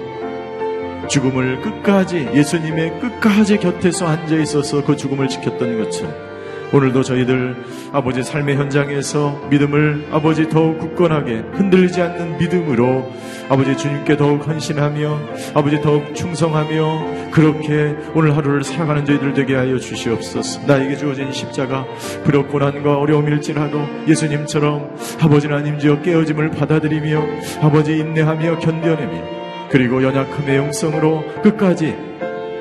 죽음을 1.07 1.61
끝까지 1.61 2.29
예수님의 2.33 2.99
끝까지 2.99 3.57
곁에서 3.57 4.07
앉아 4.07 4.35
있어서 4.37 4.83
그 4.83 4.95
죽음을 4.95 5.27
지켰던 5.27 5.83
것처럼 5.83 6.24
오늘도 6.73 7.03
저희들 7.03 7.55
아버지 7.91 8.23
삶의 8.23 8.57
현장에서 8.57 9.47
믿음을 9.49 10.07
아버지 10.11 10.49
더욱 10.49 10.79
굳건하게 10.79 11.43
흔들리지 11.53 12.01
않는 12.01 12.37
믿음으로 12.37 13.11
아버지 13.49 13.77
주님께 13.77 14.17
더욱 14.17 14.47
헌신하며 14.47 15.19
아버지 15.53 15.79
더욱 15.81 16.15
충성하며 16.15 17.31
그렇게 17.31 17.95
오늘 18.13 18.35
하루를 18.35 18.63
살아가는 18.63 19.05
저희들 19.05 19.33
되게 19.33 19.55
하여 19.55 19.77
주시옵소서. 19.77 20.65
나에게 20.65 20.97
주어진 20.97 21.31
십자가 21.31 21.85
비록 22.25 22.49
고난과 22.49 22.97
어려움일지라도 22.97 23.79
예수님처럼 24.07 24.95
아버지 25.21 25.47
하나님지어 25.47 26.01
깨어짐을 26.01 26.51
받아들이며 26.51 27.23
아버지 27.61 27.97
인내하며 27.97 28.59
견뎌내며 28.59 29.45
그리고 29.69 30.01
연약함의 30.03 30.57
영성으로 30.57 31.23
끝까지 31.43 31.95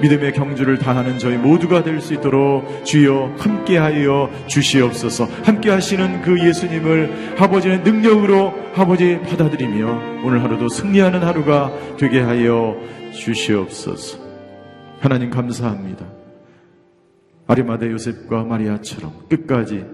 믿음의 0.03 0.33
경주를 0.33 0.79
다하는 0.79 1.19
저희 1.19 1.37
모두가 1.37 1.83
될 1.83 2.01
수 2.01 2.15
있도록 2.15 2.85
주여 2.85 3.37
함께하여 3.39 4.31
주시옵소서. 4.47 5.27
함께하시는 5.45 6.23
그 6.23 6.39
예수님을 6.47 7.37
아버지의 7.39 7.81
능력으로 7.81 8.53
아버지 8.75 9.19
받아들이며 9.21 10.23
오늘 10.25 10.43
하루도 10.43 10.69
승리하는 10.69 11.23
하루가 11.23 11.73
되게 11.97 12.21
하여 12.21 12.77
주시옵소서. 13.13 14.19
하나님 15.01 15.31
감사합니다. 15.31 16.07
아리마대 17.47 17.91
요셉과 17.91 18.45
마리아처럼 18.45 19.13
끝까지 19.29 19.85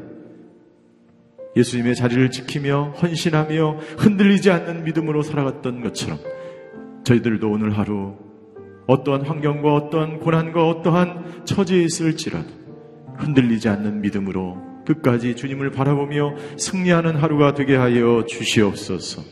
예수님의 1.56 1.96
자리를 1.96 2.30
지키며 2.30 2.94
헌신하며 3.02 3.78
흔들리지 3.98 4.50
않는 4.52 4.84
믿음으로 4.84 5.22
살아갔던 5.22 5.82
것처럼 5.82 6.18
저희들도 7.04 7.50
오늘 7.50 7.76
하루 7.76 8.14
어떠한 8.90 9.24
환경과 9.24 9.72
어떠한 9.72 10.18
고난과 10.18 10.66
어떠한 10.68 11.44
처지에 11.44 11.84
있을지라도 11.84 12.48
흔들리지 13.18 13.68
않는 13.68 14.00
믿음으로 14.00 14.82
끝까지 14.84 15.36
주님을 15.36 15.70
바라보며 15.70 16.34
승리하는 16.58 17.14
하루가 17.14 17.54
되게 17.54 17.76
하여 17.76 18.24
주시옵소서. 18.26 19.22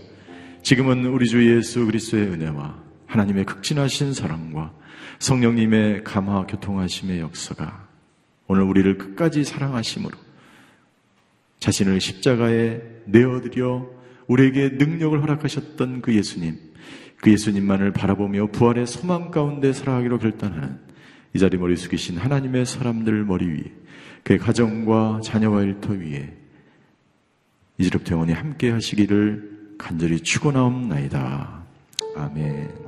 지금은 0.62 1.06
우리 1.06 1.26
주 1.26 1.56
예수 1.56 1.84
그리스도의 1.86 2.28
은혜와 2.28 2.82
하나님의 3.06 3.46
극진하신 3.46 4.12
사랑과 4.12 4.72
성령님의 5.18 6.04
감화 6.04 6.46
교통하심의 6.46 7.18
역사가 7.18 7.88
오늘 8.46 8.62
우리를 8.62 8.96
끝까지 8.96 9.42
사랑하심으로 9.42 10.16
자신을 11.58 12.00
십자가에 12.00 12.80
내어드려 13.06 13.88
우리에게 14.28 14.76
능력을 14.78 15.20
허락하셨던 15.20 16.02
그 16.02 16.14
예수님 16.14 16.67
그 17.20 17.32
예수님만을 17.32 17.92
바라보며 17.92 18.48
부활의 18.48 18.86
소망 18.86 19.30
가운데 19.30 19.72
살아가기로 19.72 20.18
결단하는 20.18 20.78
이 21.34 21.38
자리 21.38 21.56
머리 21.56 21.76
숙이신 21.76 22.18
하나님의 22.18 22.64
사람들 22.64 23.24
머리 23.24 23.46
위에 23.46 23.64
그의 24.22 24.38
가정과 24.38 25.20
자녀와 25.22 25.62
일터 25.62 25.92
위에 25.94 26.34
이제부터 27.78 28.14
영원히 28.14 28.32
함께 28.32 28.70
하시기를 28.70 29.76
간절히 29.78 30.20
축원하옵나이다. 30.20 31.62
아멘. 32.16 32.87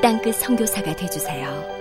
땅끝 0.00 0.36
성교사가 0.36 0.94
되주세요 0.94 1.77